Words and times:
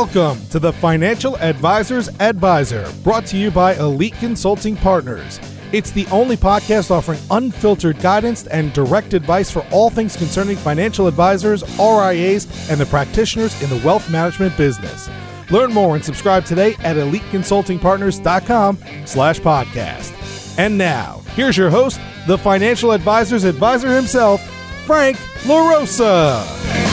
Welcome 0.00 0.48
to 0.48 0.58
the 0.58 0.72
Financial 0.72 1.36
Advisors 1.36 2.08
Advisor, 2.20 2.90
brought 3.04 3.26
to 3.26 3.36
you 3.36 3.50
by 3.50 3.74
Elite 3.74 4.14
Consulting 4.14 4.74
Partners. 4.74 5.38
It's 5.72 5.90
the 5.90 6.06
only 6.06 6.38
podcast 6.38 6.90
offering 6.90 7.20
unfiltered 7.30 8.00
guidance 8.00 8.46
and 8.46 8.72
direct 8.72 9.12
advice 9.12 9.50
for 9.50 9.60
all 9.70 9.90
things 9.90 10.16
concerning 10.16 10.56
financial 10.56 11.06
advisors, 11.06 11.62
RIAs, 11.78 12.70
and 12.70 12.80
the 12.80 12.86
practitioners 12.86 13.62
in 13.62 13.68
the 13.68 13.76
wealth 13.84 14.10
management 14.10 14.56
business. 14.56 15.10
Learn 15.50 15.70
more 15.70 15.96
and 15.96 16.02
subscribe 16.02 16.46
today 16.46 16.76
at 16.78 16.96
eliteconsultingpartners.com 16.96 18.78
slash 19.04 19.38
podcast. 19.40 20.58
And 20.58 20.78
now, 20.78 21.20
here's 21.34 21.58
your 21.58 21.68
host, 21.68 22.00
the 22.26 22.38
Financial 22.38 22.92
Advisors 22.92 23.44
Advisor 23.44 23.94
himself, 23.94 24.40
Frank 24.86 25.18
LaRosa. 25.42 26.89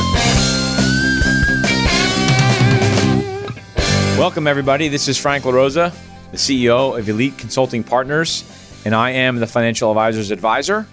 Welcome, 4.18 4.48
everybody. 4.48 4.88
This 4.88 5.08
is 5.08 5.16
Frank 5.18 5.44
LaRosa, 5.44 5.94
the 6.32 6.38
CEO 6.38 6.98
of 6.98 7.08
Elite 7.08 7.38
Consulting 7.38 7.84
Partners, 7.84 8.44
and 8.84 8.96
I 8.96 9.12
am 9.12 9.36
the 9.38 9.46
Financial 9.46 9.92
Advisors 9.92 10.32
Advisor. 10.32 10.88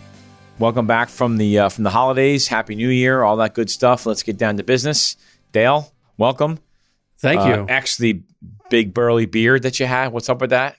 Welcome 0.59 0.87
back 0.87 1.09
from 1.09 1.39
the 1.39 1.59
uh, 1.61 1.69
from 1.71 1.85
the 1.85 1.91
holidays. 1.91 2.49
Happy 2.49 2.75
New 2.75 2.91
Year, 2.91 3.23
all 3.23 3.37
that 3.39 3.55
good 3.55 3.71
stuff. 3.71 4.05
Let's 4.05 4.23
get 4.23 4.37
down 4.37 4.59
to 4.59 4.63
business. 4.63 5.17
Dale, 5.53 5.91
welcome. 6.19 6.59
Thank 7.19 7.41
Uh, 7.41 7.47
you. 7.47 7.67
X 7.69 7.97
the 7.97 8.23
big 8.69 8.93
burly 8.93 9.25
beard 9.27 9.63
that 9.63 9.81
you 9.81 9.87
had. 9.87 10.09
What's 10.13 10.29
up 10.29 10.41
with 10.43 10.51
that? 10.51 10.77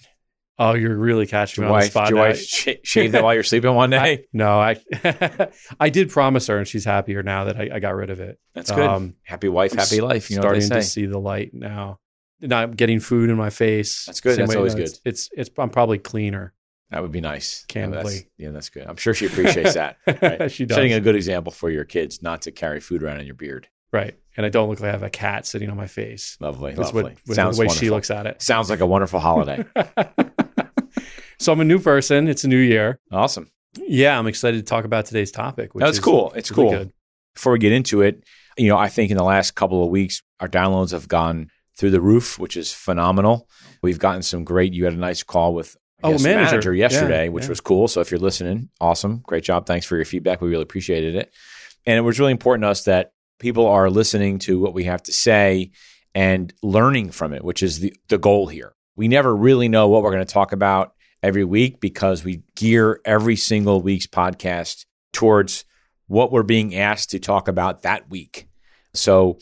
oh, 0.58 0.73
you're 0.73 0.95
really 0.95 1.25
catching 1.27 1.64
Your 1.64 1.70
me 1.72 1.73
on 1.75 1.80
the 1.81 1.84
wife, 1.84 1.91
spot. 1.91 2.09
your 2.09 2.17
now. 2.20 2.23
wife 2.27 2.39
sh- 2.41 2.70
shaved 2.84 3.14
that 3.14 3.23
while 3.23 3.34
you're 3.34 3.44
sleeping 3.44 3.73
one 3.73 3.89
day. 3.91 3.98
I- 3.98 4.23
no, 4.34 4.59
I 4.59 4.77
I 5.80 5.89
did 5.89 6.09
promise 6.12 6.45
her, 6.48 6.59
and 6.59 6.67
she's 6.67 6.86
happier 6.86 7.23
now 7.23 7.45
that 7.45 7.59
I, 7.59 7.70
I 7.73 7.80
got 7.80 7.95
rid 7.95 8.12
of 8.12 8.20
it. 8.20 8.39
That's 8.53 8.70
good. 8.72 8.86
Um, 8.88 9.16
happy 9.23 9.50
wife, 9.50 9.73
happy 9.73 10.00
life. 10.00 10.30
You 10.30 10.38
know 10.38 10.44
what 10.48 10.61
starting 10.61 10.70
to 10.70 10.88
see 10.88 11.08
the 11.08 11.20
light 11.20 11.50
now. 11.53 12.00
Not 12.41 12.75
getting 12.75 13.00
food 13.00 13.30
in 13.30 13.38
my 13.38 13.50
face. 13.50 14.05
That's 14.05 14.19
good. 14.22 14.36
Same 14.36 14.45
That's 14.45 14.52
way- 14.52 14.58
always 14.58 14.73
no, 14.75 14.80
good. 14.80 14.89
It's, 14.89 15.02
it's 15.05 15.30
it's 15.33 15.50
I'm 15.58 15.69
probably 15.69 15.97
cleaner. 15.97 16.53
That 16.92 17.02
would 17.02 17.11
be 17.11 17.22
nice. 17.22 17.66
Candidly. 17.67 18.14
that's, 18.14 18.25
yeah, 18.38 18.52
that's 18.52 18.69
good. 18.69 18.86
I'm 18.88 18.95
sure 18.97 19.14
she 19.14 19.25
appreciates 19.25 19.73
that. 19.73 19.97
Right. 20.22 20.52
she 20.52 20.66
does. 20.66 20.75
Setting 20.75 20.94
a 20.94 21.00
good 21.00 21.16
example 21.16 21.52
for 21.52 21.69
your 21.72 21.83
kids 21.83 22.22
not 22.22 22.44
to 22.44 22.52
carry 22.52 22.80
food 22.80 23.02
around 23.03 23.19
in 23.22 23.25
your 23.25 23.36
beard. 23.36 23.67
right, 23.92 24.16
and 24.38 24.45
I 24.45 24.50
don't 24.50 24.69
look 24.69 24.80
like 24.80 24.89
I 24.89 24.92
have 24.92 25.02
a 25.03 25.09
cat 25.09 25.45
sitting 25.47 25.69
on 25.69 25.77
my 25.77 25.88
face. 25.88 26.38
Lovely. 26.39 26.73
That's 26.73 26.94
lovely. 26.94 27.03
what, 27.03 27.14
what 27.25 27.36
Sounds 27.36 27.58
the 27.58 27.61
way 27.61 27.67
wonderful. 27.67 27.86
she 27.86 27.89
looks 27.89 28.11
at 28.11 28.27
it. 28.27 28.42
Sounds 28.42 28.70
like 28.70 28.81
a 28.81 28.86
wonderful 28.86 29.20
holiday. 29.20 29.66
so 31.39 31.52
I'm 31.52 31.59
a 31.59 31.66
new 31.66 31.80
person. 31.80 32.27
It's 32.27 32.44
a 32.44 32.47
new 32.47 32.58
year. 32.58 32.99
awesome. 33.11 33.49
Yeah, 33.77 34.17
I'm 34.17 34.27
excited 34.27 34.58
to 34.58 34.64
talk 34.64 34.86
about 34.86 35.05
today's 35.05 35.31
topic. 35.31 35.75
Which 35.75 35.83
That's 35.83 35.99
cool. 35.99 36.31
It's 36.36 36.52
really 36.52 36.70
cool. 36.70 36.77
good. 36.80 36.92
Before 37.33 37.52
we 37.53 37.59
get 37.59 37.73
into 37.73 38.02
it, 38.02 38.23
you 38.58 38.70
know, 38.70 38.77
I 38.77 38.88
think 38.88 39.11
in 39.11 39.17
the 39.17 39.23
last 39.23 39.55
couple 39.55 39.83
of 39.83 39.89
weeks, 39.89 40.22
our 40.39 40.47
downloads 40.47 40.92
have 40.92 41.08
gone 41.09 41.49
through 41.78 41.92
the 41.92 42.02
roof, 42.02 42.40
which 42.40 42.56
is 42.58 42.72
phenomenal. 42.73 43.48
We've 43.81 44.00
gotten 44.00 44.22
some 44.22 44.44
great. 44.44 44.73
You 44.73 44.86
had 44.86 44.94
a 44.94 44.98
nice 44.98 45.23
call 45.23 45.54
with 45.54 45.76
Oh, 46.04 46.12
guess, 46.12 46.23
the 46.23 46.30
manager. 46.30 46.73
yesterday, 46.73 47.23
Yeah, 47.26 47.30
which 47.30 47.45
yeah. 47.45 47.50
was 47.50 47.62
cool. 47.62 47.88
So 47.88 48.02
if 48.02 48.12
you're 48.12 48.20
listening, 48.20 48.70
awesome, 48.82 49.22
great 49.26 49.44
job. 49.44 49.66
Thanks 49.66 49.86
for 49.86 49.95
your 49.95 50.06
feedback. 50.06 50.42
We 50.42 50.50
really 50.50 50.64
appreciated 50.64 51.16
it. 51.16 51.34
And 51.86 51.98
it 51.98 52.02
was 52.02 52.20
really 52.20 52.34
important 52.34 52.64
to 52.64 52.67
us 52.70 52.84
that 52.84 53.12
people 53.40 53.66
are 53.67 53.90
listening 53.90 54.40
to 54.40 54.59
what 54.59 54.73
we 54.73 54.84
have 54.84 55.02
to 55.04 55.14
say 55.14 55.72
and 56.14 56.54
learning 56.62 57.12
from 57.12 57.34
it, 57.34 57.44
which 57.44 57.64
is 57.64 57.80
the, 57.80 57.94
the 58.10 58.17
goal 58.17 58.48
here. 58.48 58.73
We 58.95 59.08
never 59.08 59.36
really 59.36 59.67
know 59.70 59.88
what 59.88 60.04
we're 60.04 60.12
going 60.12 60.26
to 60.26 60.34
talk 60.34 60.52
about 60.52 60.94
every 61.23 61.44
week 61.44 61.80
because 61.80 62.23
we 62.23 62.44
gear 62.56 63.00
every 63.06 63.36
single 63.36 63.82
week's 63.82 64.08
podcast 64.08 64.86
towards 65.12 65.66
what 66.08 66.32
we're 66.32 66.44
being 66.44 66.76
asked 66.76 67.12
to 67.12 67.20
talk 67.20 67.48
about 67.48 67.82
that 67.84 68.10
week. 68.10 68.48
So 68.94 69.39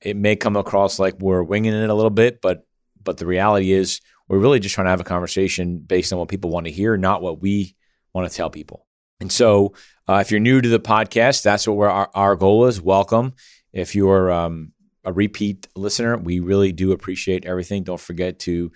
it 0.00 0.16
may 0.16 0.36
come 0.36 0.56
across 0.56 0.98
like 0.98 1.14
we're 1.18 1.42
winging 1.42 1.72
it 1.72 1.90
a 1.90 1.94
little 1.94 2.10
bit, 2.10 2.40
but 2.40 2.66
but 3.02 3.18
the 3.18 3.26
reality 3.26 3.72
is 3.72 4.00
we're 4.28 4.38
really 4.38 4.60
just 4.60 4.74
trying 4.74 4.86
to 4.86 4.90
have 4.90 5.00
a 5.00 5.04
conversation 5.04 5.78
based 5.78 6.12
on 6.12 6.18
what 6.18 6.28
people 6.28 6.50
want 6.50 6.66
to 6.66 6.72
hear, 6.72 6.96
not 6.96 7.22
what 7.22 7.40
we 7.40 7.76
want 8.12 8.28
to 8.28 8.36
tell 8.36 8.50
people. 8.50 8.86
And 9.20 9.30
so, 9.30 9.74
uh, 10.08 10.16
if 10.16 10.30
you're 10.30 10.40
new 10.40 10.60
to 10.60 10.68
the 10.68 10.80
podcast, 10.80 11.42
that's 11.42 11.66
what 11.66 11.88
our, 11.88 12.10
our 12.14 12.36
goal 12.36 12.66
is. 12.66 12.80
Welcome. 12.80 13.34
If 13.72 13.94
you're 13.94 14.30
um, 14.30 14.72
a 15.04 15.12
repeat 15.12 15.68
listener, 15.74 16.16
we 16.16 16.40
really 16.40 16.72
do 16.72 16.92
appreciate 16.92 17.46
everything. 17.46 17.84
Don't 17.84 18.00
forget 18.00 18.38
to 18.40 18.72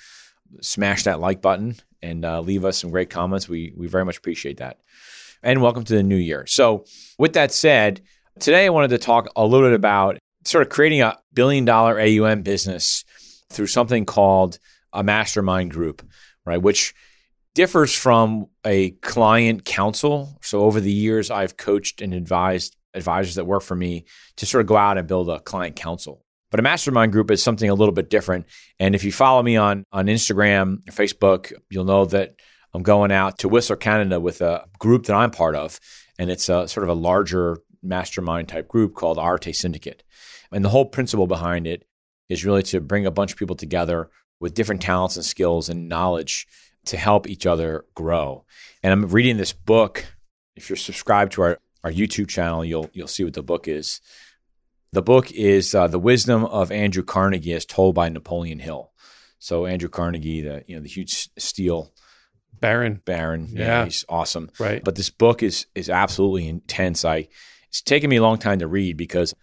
smash 0.62 1.04
that 1.04 1.20
like 1.20 1.42
button 1.42 1.76
and 2.02 2.24
uh, 2.24 2.40
leave 2.40 2.64
us 2.64 2.78
some 2.78 2.90
great 2.90 3.10
comments. 3.10 3.48
We 3.48 3.72
we 3.76 3.86
very 3.86 4.04
much 4.04 4.16
appreciate 4.16 4.58
that. 4.58 4.78
And 5.42 5.62
welcome 5.62 5.84
to 5.84 5.94
the 5.94 6.02
new 6.02 6.16
year. 6.16 6.46
So, 6.46 6.84
with 7.18 7.34
that 7.34 7.52
said, 7.52 8.00
today 8.38 8.66
I 8.66 8.70
wanted 8.70 8.90
to 8.90 8.98
talk 8.98 9.28
a 9.36 9.44
little 9.44 9.68
bit 9.68 9.74
about 9.74 10.18
sort 10.44 10.62
of 10.62 10.68
creating 10.70 11.02
a 11.02 11.18
billion 11.32 11.64
dollar 11.64 12.00
AUM 12.00 12.42
business 12.42 13.04
through 13.50 13.66
something 13.66 14.04
called 14.04 14.58
a 14.92 15.02
mastermind 15.02 15.70
group, 15.70 16.02
right? 16.44 16.60
Which 16.60 16.94
differs 17.54 17.94
from 17.94 18.46
a 18.64 18.90
client 18.90 19.64
council. 19.64 20.38
So 20.42 20.60
over 20.60 20.80
the 20.80 20.92
years, 20.92 21.30
I've 21.30 21.56
coached 21.56 22.00
and 22.00 22.14
advised 22.14 22.76
advisors 22.94 23.36
that 23.36 23.44
work 23.44 23.62
for 23.62 23.76
me 23.76 24.04
to 24.36 24.46
sort 24.46 24.62
of 24.62 24.66
go 24.66 24.76
out 24.76 24.98
and 24.98 25.06
build 25.06 25.28
a 25.28 25.38
client 25.40 25.76
council. 25.76 26.24
But 26.50 26.58
a 26.58 26.64
mastermind 26.64 27.12
group 27.12 27.30
is 27.30 27.42
something 27.42 27.70
a 27.70 27.74
little 27.74 27.94
bit 27.94 28.10
different. 28.10 28.46
And 28.80 28.94
if 28.96 29.04
you 29.04 29.12
follow 29.12 29.42
me 29.42 29.56
on 29.56 29.84
on 29.92 30.06
Instagram 30.06 30.78
or 30.88 30.92
Facebook, 30.92 31.52
you'll 31.70 31.84
know 31.84 32.04
that 32.06 32.34
I'm 32.74 32.82
going 32.82 33.12
out 33.12 33.38
to 33.38 33.48
Whistler, 33.48 33.76
Canada 33.76 34.20
with 34.20 34.40
a 34.40 34.64
group 34.78 35.06
that 35.06 35.14
I'm 35.14 35.30
part 35.30 35.54
of. 35.54 35.78
And 36.18 36.30
it's 36.30 36.48
a 36.48 36.68
sort 36.68 36.84
of 36.84 36.90
a 36.90 37.00
larger 37.00 37.58
mastermind 37.82 38.48
type 38.48 38.68
group 38.68 38.94
called 38.94 39.18
Arete 39.18 39.54
Syndicate. 39.54 40.02
And 40.52 40.64
the 40.64 40.68
whole 40.70 40.86
principle 40.86 41.26
behind 41.26 41.66
it 41.66 41.86
is 42.28 42.44
really 42.44 42.62
to 42.64 42.80
bring 42.80 43.06
a 43.06 43.10
bunch 43.10 43.32
of 43.32 43.38
people 43.38 43.56
together 43.56 44.10
with 44.38 44.54
different 44.54 44.82
talents 44.82 45.16
and 45.16 45.24
skills 45.24 45.68
and 45.68 45.88
knowledge 45.88 46.46
to 46.86 46.96
help 46.96 47.28
each 47.28 47.46
other 47.46 47.84
grow. 47.94 48.44
And 48.82 48.92
I'm 48.92 49.06
reading 49.08 49.36
this 49.36 49.52
book. 49.52 50.04
If 50.56 50.68
you're 50.70 50.76
subscribed 50.76 51.32
to 51.32 51.42
our, 51.42 51.58
our 51.84 51.92
YouTube 51.92 52.28
channel, 52.28 52.64
you'll 52.64 52.90
you'll 52.92 53.08
see 53.08 53.24
what 53.24 53.34
the 53.34 53.42
book 53.42 53.68
is. 53.68 54.00
The 54.92 55.02
book 55.02 55.30
is 55.30 55.74
uh, 55.74 55.86
The 55.86 55.98
Wisdom 55.98 56.44
of 56.46 56.72
Andrew 56.72 57.02
Carnegie 57.04 57.52
as 57.52 57.64
told 57.64 57.94
by 57.94 58.08
Napoleon 58.08 58.58
Hill. 58.58 58.90
So 59.38 59.64
Andrew 59.66 59.88
Carnegie, 59.88 60.42
the 60.42 60.64
you 60.66 60.76
know 60.76 60.82
the 60.82 60.88
huge 60.88 61.30
steel 61.38 61.92
Baron. 62.60 63.00
baron, 63.04 63.48
yeah, 63.50 63.64
Yeah. 63.64 63.84
he's 63.84 64.04
awesome. 64.08 64.50
Right. 64.58 64.82
But 64.84 64.96
this 64.96 65.10
book 65.10 65.42
is 65.42 65.66
is 65.74 65.88
absolutely 65.88 66.48
intense. 66.48 67.04
I 67.04 67.28
it's 67.70 67.82
taken 67.82 68.10
me 68.10 68.16
a 68.16 68.22
long 68.22 68.36
time 68.36 68.58
to 68.58 68.66
read 68.66 68.96
because 68.96 69.34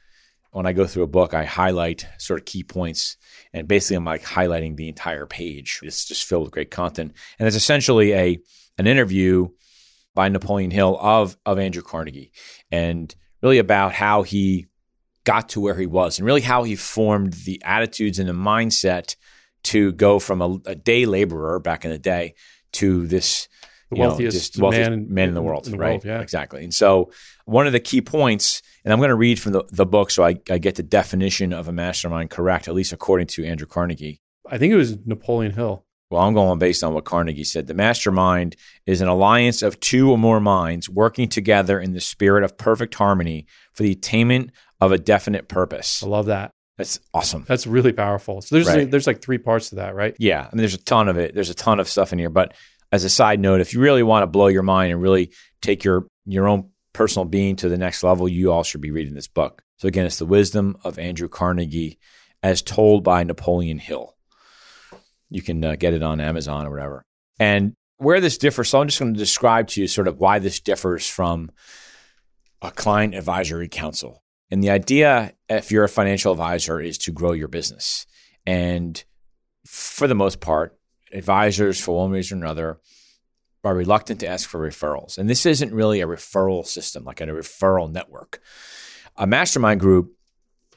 when 0.52 0.66
I 0.66 0.74
go 0.74 0.86
through 0.86 1.04
a 1.04 1.08
book, 1.08 1.34
I 1.34 1.46
highlight 1.46 2.08
sort 2.18 2.40
of 2.40 2.46
key 2.46 2.64
points, 2.64 3.16
and 3.54 3.68
basically 3.68 3.96
I'm 3.98 4.06
like 4.06 4.24
highlighting 4.24 4.76
the 4.76 4.90
entire 4.90 5.26
page. 5.26 5.80
It's 5.82 6.06
just 6.06 6.26
filled 6.26 6.44
with 6.44 6.52
great 6.52 6.72
content, 6.72 7.14
and 7.40 7.48
it's 7.48 7.56
essentially 7.56 8.14
a 8.14 8.40
an 8.78 8.86
interview 8.86 9.48
by 10.14 10.30
Napoleon 10.30 10.72
Hill 10.72 10.98
of 11.00 11.38
of 11.46 11.58
Andrew 11.58 11.82
Carnegie, 11.82 12.32
and 12.70 13.14
really 13.42 13.60
about 13.60 13.94
how 13.94 14.24
he 14.24 14.68
got 15.24 15.50
to 15.50 15.62
where 15.62 15.76
he 15.76 15.86
was, 15.86 16.20
and 16.20 16.26
really 16.26 16.42
how 16.42 16.64
he 16.64 16.76
formed 16.76 17.34
the 17.34 17.62
attitudes 17.64 18.20
and 18.20 18.28
the 18.28 18.34
mindset 18.34 19.16
to 19.64 19.92
go 19.94 20.20
from 20.20 20.42
a, 20.42 20.58
a 20.66 20.76
day 20.76 21.06
laborer 21.06 21.60
back 21.60 21.86
in 21.86 21.92
the 21.92 22.00
day 22.00 22.36
to 22.74 23.08
this 23.08 23.48
The 23.90 23.96
you 23.96 24.02
know, 24.02 24.10
wealthiest 24.10 24.58
wealthiest 24.60 24.90
man 24.90 25.14
man 25.14 25.30
in 25.30 25.34
the 25.34 25.42
world, 25.42 25.66
in 25.66 25.72
the 25.72 25.78
right? 25.78 25.92
world, 25.92 26.06
yeah. 26.06 26.20
exactly. 26.20 26.64
And 26.64 26.74
so 26.74 27.10
one 27.46 27.68
of 27.68 27.74
the 27.74 27.80
key 27.80 28.02
points, 28.02 28.62
and 28.84 28.92
I'm 28.92 29.00
going 29.00 29.10
to 29.10 29.16
read 29.16 29.40
from 29.40 29.54
the, 29.54 29.64
the 29.72 29.86
book 29.86 30.12
so 30.12 30.26
I, 30.26 30.36
I 30.50 30.58
get 30.58 30.76
the 30.76 30.84
definition 30.84 31.54
of 31.54 31.68
a 31.70 31.72
mastermind 31.72 32.30
correct, 32.30 32.68
at 32.68 32.74
least 32.74 32.92
according 32.92 33.28
to 33.28 33.46
Andrew 33.46 33.68
Carnegie. 33.68 34.20
I 34.50 34.58
think 34.58 34.74
it 34.74 34.78
was 34.78 34.98
Napoleon 35.06 35.54
Hill. 35.54 35.86
Well, 36.10 36.22
I'm 36.22 36.34
going 36.34 36.58
based 36.58 36.84
on 36.84 36.94
what 36.94 37.04
Carnegie 37.04 37.44
said. 37.44 37.68
The 37.68 37.74
mastermind 37.74 38.56
is 38.86 39.02
an 39.02 39.10
alliance 39.10 39.62
of 39.62 39.80
two 39.80 40.10
or 40.10 40.18
more 40.18 40.40
minds 40.40 40.90
working 40.90 41.28
together 41.28 41.80
in 41.80 41.94
the 41.94 42.00
spirit 42.00 42.44
of 42.44 42.58
perfect 42.58 42.96
harmony 42.96 43.46
for 43.74 43.84
the 43.84 43.92
attainment 43.92 44.52
of 44.80 44.92
a 44.92 44.98
definite 44.98 45.50
purpose. 45.50 46.02
I 46.04 46.08
love 46.08 46.28
that. 46.28 46.52
That's 46.78 47.00
awesome. 47.14 47.44
That's 47.48 47.66
really 47.68 47.92
powerful. 47.92 48.42
So 48.42 48.56
there's 48.56 48.68
Right. 48.68 48.90
there's 48.90 49.08
like 49.08 49.22
three 49.22 49.40
parts 49.40 49.70
to 49.70 49.76
that, 49.76 49.96
right? 49.96 50.16
Yeah, 50.20 50.42
I 50.42 50.56
mean, 50.56 50.60
there's 50.60 50.76
a 50.76 50.78
ton 50.78 51.10
of 51.10 51.18
it. 51.18 51.34
There's 51.34 51.50
a 51.50 51.56
ton 51.56 51.80
of 51.80 51.90
stuff 51.90 52.14
in 52.14 52.20
here. 52.20 52.30
But 52.30 52.54
as 52.92 53.04
a 53.04 53.10
side 53.10 53.40
note, 53.40 53.62
if 53.62 53.74
you 53.74 53.80
really 53.80 54.04
want 54.04 54.24
to 54.24 54.28
blow 54.28 54.48
your 54.48 54.64
mind 54.64 54.92
and 54.92 55.02
really 55.02 55.32
take 55.62 55.84
your 55.84 56.08
your 56.26 56.48
own 56.48 56.70
personal 56.94 57.26
being 57.26 57.56
to 57.58 57.70
the 57.70 57.78
next 57.78 58.04
level, 58.04 58.28
you 58.28 58.52
all 58.52 58.64
should 58.64 58.82
be 58.82 58.92
reading 58.92 59.14
this 59.14 59.28
book. 59.28 59.62
So 59.78 59.88
again, 59.88 60.06
it's 60.06 60.20
the 60.20 60.26
wisdom 60.26 60.78
of 60.84 60.98
Andrew 60.98 61.30
Carnegie, 61.30 62.00
as 62.42 62.62
told 62.62 63.04
by 63.04 63.24
Napoleon 63.24 63.78
Hill. 63.78 64.16
You 65.30 65.42
can 65.42 65.64
uh, 65.64 65.76
get 65.76 65.94
it 65.94 66.04
on 66.04 66.20
Amazon 66.20 66.66
or 66.66 66.72
whatever. 66.72 67.04
And 67.40 67.74
where 67.98 68.22
this 68.22 68.38
differs, 68.38 68.70
so 68.70 68.82
I'm 68.82 68.88
just 68.88 69.00
going 69.00 69.14
to 69.14 69.20
describe 69.20 69.68
to 69.70 69.82
you 69.82 69.88
sort 69.88 70.08
of 70.08 70.20
why 70.20 70.40
this 70.40 70.60
differs 70.60 71.08
from 71.08 71.52
a 72.62 72.72
client 72.72 73.14
advisory 73.14 73.68
council. 73.68 74.24
And 74.50 74.64
the 74.64 74.70
idea, 74.70 75.34
if 75.50 75.72
you're 75.72 75.84
a 75.84 75.90
financial 75.90 76.32
advisor, 76.32 76.80
is 76.80 76.98
to 77.00 77.12
grow 77.12 77.34
your 77.34 77.48
business. 77.48 78.06
And 78.46 79.04
for 79.66 80.08
the 80.08 80.16
most 80.16 80.40
part, 80.40 80.77
advisors, 81.14 81.80
for 81.80 81.98
one 81.98 82.12
reason 82.12 82.42
or 82.42 82.46
another, 82.46 82.80
are 83.64 83.76
reluctant 83.76 84.20
to 84.22 84.28
ask 84.28 84.48
for 84.48 84.60
referrals. 84.60 85.18
And 85.18 85.30
this 85.30 85.46
isn't 85.46 85.74
really 85.74 86.02
a 86.02 86.08
referral 86.08 86.66
system, 86.66 87.04
like 87.04 87.22
a 87.22 87.26
referral 87.26 87.92
network. 87.92 88.42
A 89.16 89.28
mastermind 89.28 89.80
group 89.80 90.14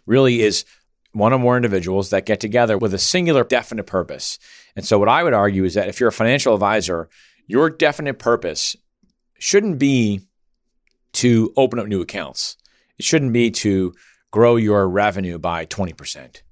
really 0.06 0.42
is 0.42 0.64
one 1.12 1.32
or 1.32 1.38
more 1.38 1.56
individuals 1.56 2.10
that 2.10 2.26
get 2.26 2.40
together 2.40 2.78
with 2.78 2.94
a 2.94 2.98
singular 2.98 3.44
definite 3.44 3.86
purpose. 3.86 4.38
And 4.76 4.84
so, 4.84 4.98
what 4.98 5.08
I 5.08 5.22
would 5.22 5.34
argue 5.34 5.64
is 5.64 5.74
that 5.74 5.88
if 5.88 6.00
you're 6.00 6.08
a 6.08 6.12
financial 6.12 6.54
advisor, 6.54 7.08
your 7.46 7.70
definite 7.70 8.18
purpose 8.18 8.76
shouldn't 9.38 9.78
be 9.78 10.20
to 11.14 11.52
open 11.56 11.78
up 11.78 11.86
new 11.86 12.00
accounts. 12.00 12.56
It 12.98 13.04
shouldn't 13.04 13.32
be 13.32 13.50
to 13.50 13.94
grow 14.30 14.56
your 14.56 14.88
revenue 14.88 15.38
by 15.38 15.66
20%. 15.66 16.42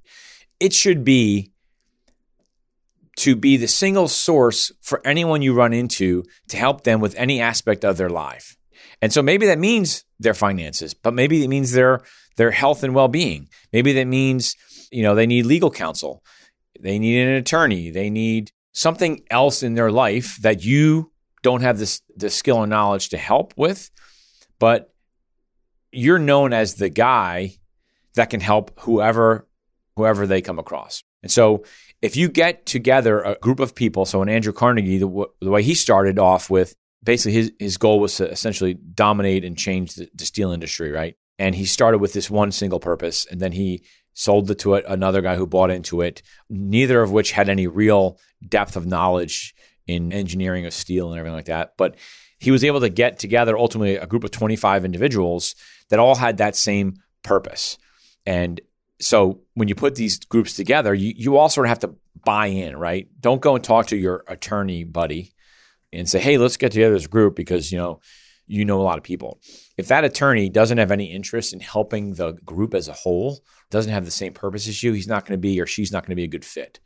It 0.59 0.73
should 0.73 1.05
be 1.05 1.53
to 3.19 3.37
be 3.37 3.57
the 3.57 3.69
single 3.69 4.09
source 4.09 4.73
for 4.81 5.01
anyone 5.05 5.43
you 5.43 5.55
run 5.55 5.73
into 5.73 6.25
to 6.49 6.57
help 6.57 6.85
them 6.85 7.01
with 7.01 7.15
any 7.17 7.41
aspect 7.41 7.85
of 7.85 7.97
their 7.97 8.11
life. 8.11 8.57
And 9.03 9.13
so 9.13 9.23
maybe 9.23 9.47
that 9.47 9.59
means 9.59 10.05
their 10.19 10.35
finances, 10.35 10.95
but 10.95 11.15
maybe 11.15 11.45
it 11.45 11.49
means 11.49 11.73
their 11.73 12.01
their 12.37 12.51
health 12.53 12.85
and 12.85 12.95
well-being. 12.95 13.49
Maybe 13.73 13.93
that 13.95 14.05
means, 14.05 14.55
you 14.93 15.03
know, 15.03 15.15
they 15.17 15.27
need 15.27 15.47
legal 15.47 15.71
counsel. 15.71 16.23
They 16.81 16.99
need 16.99 17.21
an 17.21 17.35
attorney. 17.35 17.91
They 17.91 18.11
need 18.11 18.53
something 18.73 19.25
else 19.31 19.65
in 19.65 19.75
their 19.75 19.91
life 19.91 20.37
that 20.43 20.63
you 20.65 21.11
don't 21.43 21.63
have 21.63 21.79
this 21.79 22.01
the 22.17 22.31
skill 22.31 22.63
and 22.63 22.71
knowledge 22.71 23.09
to 23.11 23.19
help 23.19 23.55
with, 23.57 23.91
but 24.59 24.93
you're 25.91 26.19
known 26.19 26.53
as 26.53 26.75
the 26.75 26.89
guy 26.89 27.57
that 28.15 28.31
can 28.31 28.41
help 28.41 28.79
whoever 28.81 29.49
whoever 29.97 30.27
they 30.27 30.43
come 30.43 30.59
across. 30.59 31.03
And 31.23 31.31
so 31.33 31.65
if 32.01 32.17
you 32.17 32.29
get 32.29 32.67
together 32.67 33.21
a 33.21 33.35
group 33.37 33.61
of 33.61 33.75
people, 33.75 34.05
so 34.05 34.23
in 34.23 34.29
Andrew 34.29 34.53
Carnegie, 34.53 34.99
the, 34.99 35.27
the 35.41 35.51
way 35.51 35.63
he 35.63 35.75
started 35.75 36.19
off 36.19 36.49
with 36.49 36.75
basically 37.03 37.33
his, 37.33 37.53
his 37.59 37.77
goal 37.77 38.01
was 38.01 38.17
to 38.17 38.31
essentially 38.31 38.75
dominate 38.75 39.45
and 39.45 39.57
change 39.57 39.95
the, 39.95 40.09
the, 40.15 40.25
steel 40.25 40.53
industry, 40.53 40.91
right? 40.91 41.17
And 41.39 41.55
he 41.55 41.65
started 41.65 41.99
with 41.99 42.13
this 42.13 42.31
one 42.31 42.53
single 42.53 42.81
purpose, 42.81 43.27
and 43.31 43.41
then 43.41 43.53
he 43.53 43.85
sold 44.15 44.51
it 44.51 44.59
to 44.61 44.75
it, 44.75 44.85
another 44.89 45.23
guy 45.23 45.37
who 45.37 45.47
bought 45.47 45.71
into 45.71 46.01
it, 46.01 46.23
neither 46.51 47.03
of 47.03 47.13
which 47.13 47.33
had 47.33 47.49
any 47.49 47.67
real 47.67 48.19
depth 48.47 48.77
of 48.77 48.87
knowledge 48.87 49.55
in 49.87 50.13
engineering 50.13 50.67
of 50.67 50.73
steel 50.73 51.11
and 51.11 51.19
everything 51.19 51.37
like 51.37 51.47
that. 51.47 51.75
But 51.77 51.97
he 52.39 52.51
was 52.51 52.65
able 52.65 52.81
to 52.81 52.89
get 52.89 53.19
together 53.19 53.57
ultimately 53.57 53.97
a 53.97 54.07
group 54.07 54.25
of 54.25 54.31
25 54.31 54.85
individuals 54.85 55.55
that 55.89 55.99
all 55.99 56.17
had 56.17 56.39
that 56.39 56.57
same 56.57 56.95
purpose. 57.23 57.79
And 58.27 58.61
so 59.01 59.41
when 59.55 59.69
you 59.69 59.75
put 59.75 59.95
these 59.95 60.19
groups 60.19 60.55
together, 60.55 60.93
you, 60.95 61.13
you 61.17 61.37
all 61.37 61.49
sort 61.49 61.67
of 61.67 61.69
have 61.69 61.79
to 61.81 61.95
buy 62.25 62.47
in, 62.47 62.77
right? 62.77 63.09
Don't 63.21 63.41
go 63.41 63.55
and 63.55 63.63
talk 63.63 63.87
to 63.89 63.97
your 63.97 64.25
attorney 64.27 64.85
buddy 64.85 65.33
and 65.93 66.09
say, 66.09 66.19
hey, 66.19 66.37
let's 66.37 66.57
get 66.57 66.73
together 66.73 66.95
as 66.95 67.05
a 67.05 67.09
group 67.09 67.37
because, 67.37 67.71
you 67.71 67.79
know, 67.79 68.01
you 68.47 68.65
know 68.65 68.81
a 68.81 68.83
lot 68.83 68.99
of 68.99 69.05
people. 69.05 69.41
If 69.77 69.89
that 69.89 70.05
attorney 70.05 70.49
doesn't 70.49 70.79
have 70.79 70.91
any 70.91 71.13
interest 71.13 71.53
in 71.53 71.61
helping 71.61 72.15
the 72.15 72.33
group 72.33 72.75
as 72.75 72.89
a 72.89 72.93
whole, 72.93 73.41
doesn't 73.71 73.93
have 73.93 74.05
the 74.05 74.11
same 74.11 74.33
purpose 74.33 74.67
as 74.67 74.83
you, 74.83 74.93
he's 74.93 75.07
not 75.07 75.27
going 75.27 75.37
to 75.37 75.41
be 75.41 75.61
or 75.61 75.67
she's 75.67 75.93
not 75.93 76.03
going 76.03 76.13
to 76.13 76.17
be 76.17 76.25
a 76.25 76.29
good 76.29 76.45
fit. 76.45 76.81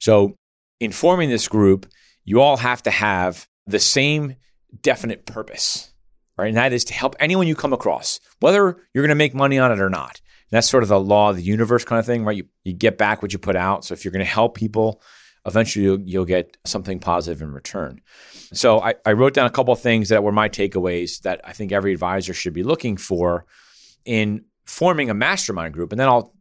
So 0.00 0.36
in 0.80 0.90
forming 0.90 1.28
this 1.28 1.48
group, 1.48 1.86
you 2.24 2.40
all 2.40 2.56
have 2.56 2.82
to 2.84 2.90
have 2.90 3.46
the 3.66 3.78
same 3.78 4.36
definite 4.80 5.26
purpose, 5.26 5.92
right? 6.36 6.48
And 6.48 6.56
that 6.56 6.72
is 6.72 6.84
to 6.84 6.94
help 6.94 7.14
anyone 7.20 7.46
you 7.46 7.54
come 7.54 7.74
across, 7.74 8.18
whether 8.40 8.78
you're 8.94 9.04
going 9.04 9.08
to 9.10 9.14
make 9.14 9.34
money 9.34 9.58
on 9.58 9.70
it 9.70 9.80
or 9.80 9.90
not 9.90 10.20
that's 10.52 10.68
sort 10.68 10.82
of 10.82 10.90
the 10.90 11.00
law 11.00 11.30
of 11.30 11.36
the 11.36 11.42
universe 11.42 11.82
kind 11.82 11.98
of 11.98 12.06
thing, 12.06 12.24
right? 12.24 12.36
You, 12.36 12.44
you 12.62 12.74
get 12.74 12.98
back 12.98 13.22
what 13.22 13.32
you 13.32 13.38
put 13.38 13.56
out. 13.56 13.84
So 13.84 13.94
if 13.94 14.04
you're 14.04 14.12
going 14.12 14.24
to 14.24 14.30
help 14.30 14.54
people, 14.54 15.02
eventually 15.46 15.84
you'll, 15.84 16.00
you'll, 16.02 16.24
get 16.26 16.56
something 16.64 17.00
positive 17.00 17.40
in 17.40 17.52
return. 17.52 18.00
So 18.52 18.80
I, 18.80 18.94
I 19.06 19.12
wrote 19.12 19.34
down 19.34 19.46
a 19.46 19.50
couple 19.50 19.72
of 19.72 19.80
things 19.80 20.10
that 20.10 20.22
were 20.22 20.30
my 20.30 20.48
takeaways 20.50 21.22
that 21.22 21.40
I 21.42 21.52
think 21.52 21.72
every 21.72 21.92
advisor 21.92 22.34
should 22.34 22.52
be 22.52 22.62
looking 22.62 22.98
for 22.98 23.46
in 24.04 24.44
forming 24.66 25.08
a 25.08 25.14
mastermind 25.14 25.72
group. 25.72 25.90
And 25.90 25.98
then 25.98 26.08
I'll 26.08 26.34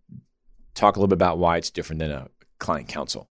talk 0.76 0.98
a 0.98 1.00
little 1.00 1.08
bit 1.08 1.16
about 1.16 1.40
why 1.40 1.58
it's 1.58 1.70
different 1.70 2.00
than 2.00 2.12
a 2.12 2.28
client 2.60 2.90
council. 2.90 3.30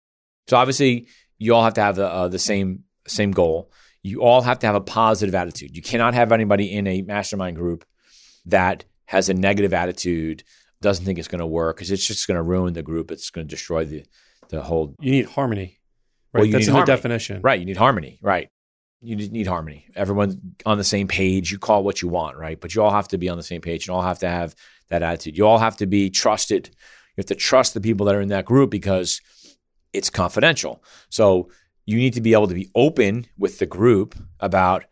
So 0.48 0.58
obviously, 0.58 1.08
you 1.40 1.56
all 1.56 1.64
have 1.64 1.74
to 1.74 1.82
have 1.82 1.96
the, 1.96 2.08
uh, 2.08 2.28
the 2.28 2.40
same 2.40 2.84
same 3.08 3.32
goal. 3.32 3.72
You 4.04 4.22
all 4.22 4.42
have 4.42 4.60
to 4.60 4.68
have 4.68 4.76
a 4.76 4.82
positive 4.82 5.34
attitude. 5.34 5.76
You 5.76 5.82
cannot 5.82 6.14
have 6.14 6.32
anybody 6.32 6.72
in 6.72 6.88
a 6.88 7.02
mastermind 7.02 7.58
group 7.58 7.86
that 8.46 8.86
has 9.06 9.30
a 9.30 9.34
negative 9.34 9.74
attitude, 9.74 10.44
doesn't 10.82 11.06
think 11.06 11.20
it's 11.20 11.28
going 11.28 11.40
to 11.40 11.48
work 11.48 11.78
because 11.78 11.92
it's 11.92 12.06
just 12.06 12.28
going 12.28 12.36
to 12.36 12.44
ruin 12.44 12.74
the 12.74 12.84
group. 12.84 13.12
It's 13.12 13.30
going 13.30 13.48
to 13.48 13.50
destroy 13.50 13.86
the 13.86 14.06
the 14.50 14.62
whole. 14.62 14.96
You 15.00 15.12
need 15.12 15.26
harmony, 15.26 15.80
right? 16.34 16.42
Well, 16.42 16.52
That's 16.52 16.68
in 16.68 16.74
harmony. 16.74 16.86
the 16.92 16.96
definition, 16.96 17.42
right? 17.42 17.60
You 17.60 17.66
need 17.66 17.78
harmony, 17.78 18.20
right? 18.22 18.50
You 19.02 19.16
need 19.16 19.48
harmony. 19.48 19.88
Everyone's 19.96 20.38
on 20.66 20.78
the 20.78 20.84
same 20.84 21.08
page. 21.08 21.52
You 21.52 21.60
call 21.60 21.84
what 21.84 22.02
you 22.02 22.08
want, 22.08 22.38
right? 22.38 22.60
But 22.60 22.74
you 22.74 22.82
all 22.82 22.92
have 22.92 23.08
to 23.10 23.18
be 23.18 23.30
on 23.30 23.38
the 23.38 23.44
same 23.44 23.62
page. 23.62 23.88
You 23.88 23.94
all 23.94 24.02
have 24.02 24.20
to 24.20 24.30
have 24.30 24.56
that 24.90 25.04
attitude. 25.04 25.38
You 25.38 25.46
all 25.46 25.60
have 25.60 25.78
to 25.78 25.86
be 25.86 26.10
trusted. 26.10 26.68
You 26.68 27.22
have 27.22 27.28
to 27.28 27.36
trust 27.36 27.74
the 27.74 27.82
people 27.82 28.06
that 28.08 28.16
are 28.16 28.22
in 28.22 28.30
that 28.30 28.46
group 28.46 28.72
because 28.72 29.22
it's 29.94 30.10
confidential. 30.10 30.84
So 31.10 31.50
you 31.86 31.98
need 31.98 32.14
to 32.14 32.22
be 32.22 32.34
able 32.34 32.48
to 32.48 32.54
be 32.54 32.70
open 32.76 33.28
with 33.38 33.60
the 33.60 33.66
group 33.66 34.16
about 34.40 34.86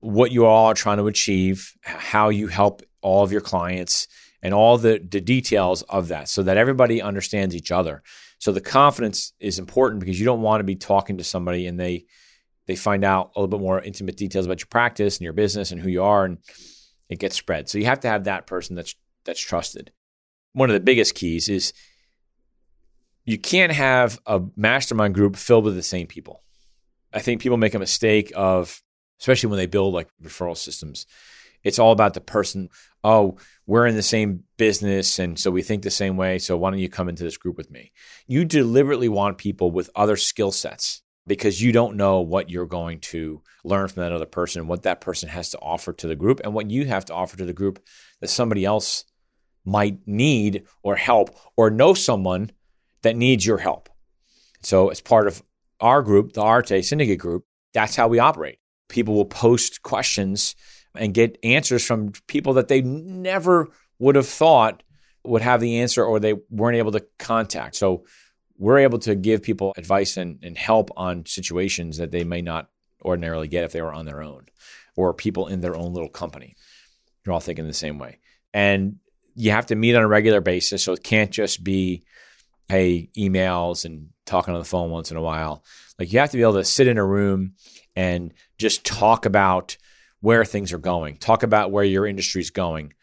what 0.00 0.32
you 0.32 0.46
all 0.46 0.66
are 0.66 0.74
trying 0.74 0.98
to 0.98 1.06
achieve, 1.06 1.72
how 1.82 2.28
you 2.28 2.48
help 2.48 2.82
all 3.02 3.24
of 3.24 3.32
your 3.32 3.40
clients, 3.40 4.06
and 4.44 4.52
all 4.52 4.76
the, 4.76 5.00
the 5.10 5.22
details 5.22 5.82
of 5.82 6.08
that 6.08 6.28
so 6.28 6.42
that 6.42 6.58
everybody 6.58 7.00
understands 7.00 7.56
each 7.56 7.72
other. 7.72 8.02
So 8.38 8.52
the 8.52 8.60
confidence 8.60 9.32
is 9.40 9.58
important 9.58 10.00
because 10.00 10.20
you 10.20 10.26
don't 10.26 10.42
want 10.42 10.60
to 10.60 10.64
be 10.64 10.76
talking 10.76 11.16
to 11.16 11.24
somebody 11.24 11.66
and 11.66 11.80
they 11.80 12.04
they 12.66 12.76
find 12.76 13.04
out 13.04 13.32
a 13.34 13.40
little 13.40 13.58
bit 13.58 13.62
more 13.62 13.82
intimate 13.82 14.16
details 14.16 14.46
about 14.46 14.60
your 14.60 14.68
practice 14.68 15.16
and 15.16 15.24
your 15.24 15.34
business 15.34 15.70
and 15.70 15.80
who 15.80 15.90
you 15.90 16.02
are 16.02 16.24
and 16.24 16.38
it 17.10 17.18
gets 17.18 17.36
spread. 17.36 17.68
So 17.68 17.76
you 17.76 17.84
have 17.84 18.00
to 18.00 18.08
have 18.08 18.24
that 18.24 18.46
person 18.46 18.76
that's 18.76 18.94
that's 19.24 19.40
trusted. 19.40 19.92
One 20.52 20.70
of 20.70 20.74
the 20.74 20.80
biggest 20.80 21.14
keys 21.14 21.48
is 21.48 21.72
you 23.24 23.38
can't 23.38 23.72
have 23.72 24.20
a 24.26 24.42
mastermind 24.56 25.14
group 25.14 25.36
filled 25.36 25.64
with 25.64 25.74
the 25.74 25.82
same 25.82 26.06
people. 26.06 26.42
I 27.12 27.20
think 27.20 27.40
people 27.40 27.56
make 27.56 27.74
a 27.74 27.78
mistake 27.78 28.30
of 28.36 28.82
especially 29.20 29.48
when 29.48 29.58
they 29.58 29.66
build 29.66 29.94
like 29.94 30.08
referral 30.22 30.56
systems. 30.56 31.06
It's 31.64 31.78
all 31.78 31.92
about 31.92 32.14
the 32.14 32.20
person 32.20 32.68
oh, 33.04 33.36
we're 33.66 33.86
in 33.86 33.94
the 33.94 34.02
same 34.02 34.44
business 34.56 35.18
and 35.18 35.38
so 35.38 35.50
we 35.50 35.62
think 35.62 35.82
the 35.82 35.90
same 35.90 36.16
way. 36.16 36.38
So 36.38 36.56
why 36.56 36.70
don't 36.70 36.80
you 36.80 36.88
come 36.88 37.08
into 37.08 37.22
this 37.22 37.36
group 37.36 37.56
with 37.56 37.70
me? 37.70 37.92
You 38.26 38.44
deliberately 38.44 39.08
want 39.08 39.38
people 39.38 39.70
with 39.70 39.90
other 39.94 40.16
skill 40.16 40.50
sets 40.50 41.02
because 41.26 41.62
you 41.62 41.70
don't 41.70 41.96
know 41.96 42.20
what 42.20 42.50
you're 42.50 42.66
going 42.66 43.00
to 43.00 43.42
learn 43.62 43.88
from 43.88 44.02
that 44.02 44.12
other 44.12 44.26
person, 44.26 44.66
what 44.66 44.82
that 44.82 45.00
person 45.00 45.28
has 45.28 45.50
to 45.50 45.58
offer 45.58 45.92
to 45.92 46.06
the 46.06 46.16
group, 46.16 46.40
and 46.42 46.52
what 46.52 46.70
you 46.70 46.86
have 46.86 47.04
to 47.06 47.14
offer 47.14 47.36
to 47.36 47.44
the 47.44 47.52
group 47.52 47.82
that 48.20 48.28
somebody 48.28 48.64
else 48.64 49.04
might 49.64 49.98
need 50.06 50.64
or 50.82 50.96
help 50.96 51.30
or 51.56 51.70
know 51.70 51.94
someone 51.94 52.50
that 53.02 53.16
needs 53.16 53.46
your 53.46 53.58
help. 53.58 53.88
So, 54.62 54.88
as 54.88 55.00
part 55.00 55.26
of 55.26 55.42
our 55.80 56.02
group, 56.02 56.34
the 56.34 56.42
Arete 56.42 56.84
Syndicate 56.84 57.18
Group, 57.18 57.44
that's 57.72 57.96
how 57.96 58.08
we 58.08 58.18
operate. 58.18 58.58
People 58.88 59.14
will 59.14 59.24
post 59.24 59.82
questions 59.82 60.54
and 60.94 61.14
get 61.14 61.38
answers 61.42 61.84
from 61.84 62.12
people 62.26 62.54
that 62.54 62.68
they 62.68 62.82
never 62.82 63.68
would 63.98 64.16
have 64.16 64.28
thought 64.28 64.82
would 65.24 65.42
have 65.42 65.60
the 65.60 65.80
answer 65.80 66.04
or 66.04 66.20
they 66.20 66.34
weren't 66.50 66.76
able 66.76 66.92
to 66.92 67.04
contact. 67.18 67.76
So 67.76 68.04
we're 68.58 68.78
able 68.78 68.98
to 69.00 69.14
give 69.14 69.42
people 69.42 69.72
advice 69.76 70.16
and, 70.16 70.38
and 70.42 70.56
help 70.56 70.90
on 70.96 71.26
situations 71.26 71.98
that 71.98 72.10
they 72.10 72.24
may 72.24 72.42
not 72.42 72.68
ordinarily 73.04 73.48
get 73.48 73.64
if 73.64 73.72
they 73.72 73.82
were 73.82 73.92
on 73.92 74.06
their 74.06 74.22
own 74.22 74.46
or 74.96 75.12
people 75.14 75.48
in 75.48 75.60
their 75.60 75.76
own 75.76 75.92
little 75.92 76.08
company. 76.08 76.54
You're 77.24 77.32
all 77.32 77.40
thinking 77.40 77.66
the 77.66 77.72
same 77.72 77.98
way. 77.98 78.20
And 78.52 78.96
you 79.34 79.50
have 79.50 79.66
to 79.66 79.74
meet 79.74 79.96
on 79.96 80.02
a 80.02 80.08
regular 80.08 80.40
basis. 80.40 80.84
So 80.84 80.92
it 80.92 81.02
can't 81.02 81.30
just 81.30 81.64
be, 81.64 82.04
hey, 82.68 83.10
emails 83.16 83.84
and 83.84 84.10
talking 84.26 84.54
on 84.54 84.60
the 84.60 84.66
phone 84.66 84.90
once 84.90 85.10
in 85.10 85.16
a 85.16 85.22
while. 85.22 85.64
Like 85.98 86.12
you 86.12 86.18
have 86.20 86.30
to 86.30 86.36
be 86.36 86.42
able 86.42 86.54
to 86.54 86.64
sit 86.64 86.86
in 86.86 86.98
a 86.98 87.04
room 87.04 87.54
and 87.96 88.32
just 88.58 88.84
talk 88.84 89.26
about 89.26 89.76
where 90.24 90.46
things 90.46 90.72
are 90.72 90.78
going, 90.78 91.18
talk 91.18 91.42
about 91.42 91.70
where 91.70 91.84
your 91.84 92.06
industry 92.06 92.40
is 92.40 92.48
going, 92.48 92.94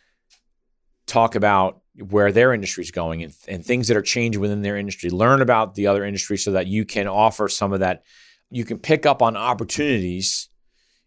talk 1.05 1.35
about 1.35 1.79
where 2.09 2.31
their 2.31 2.51
industry 2.51 2.83
is 2.83 2.89
going 2.89 3.21
and, 3.21 3.31
and 3.47 3.63
things 3.63 3.87
that 3.87 3.95
are 3.95 4.01
changing 4.01 4.41
within 4.41 4.63
their 4.63 4.75
industry. 4.75 5.11
Learn 5.11 5.39
about 5.39 5.75
the 5.75 5.85
other 5.85 6.03
industry 6.03 6.35
so 6.35 6.53
that 6.53 6.65
you 6.65 6.83
can 6.83 7.07
offer 7.07 7.47
some 7.47 7.73
of 7.73 7.81
that. 7.81 8.01
You 8.49 8.65
can 8.65 8.79
pick 8.79 9.05
up 9.05 9.21
on 9.21 9.37
opportunities 9.37 10.49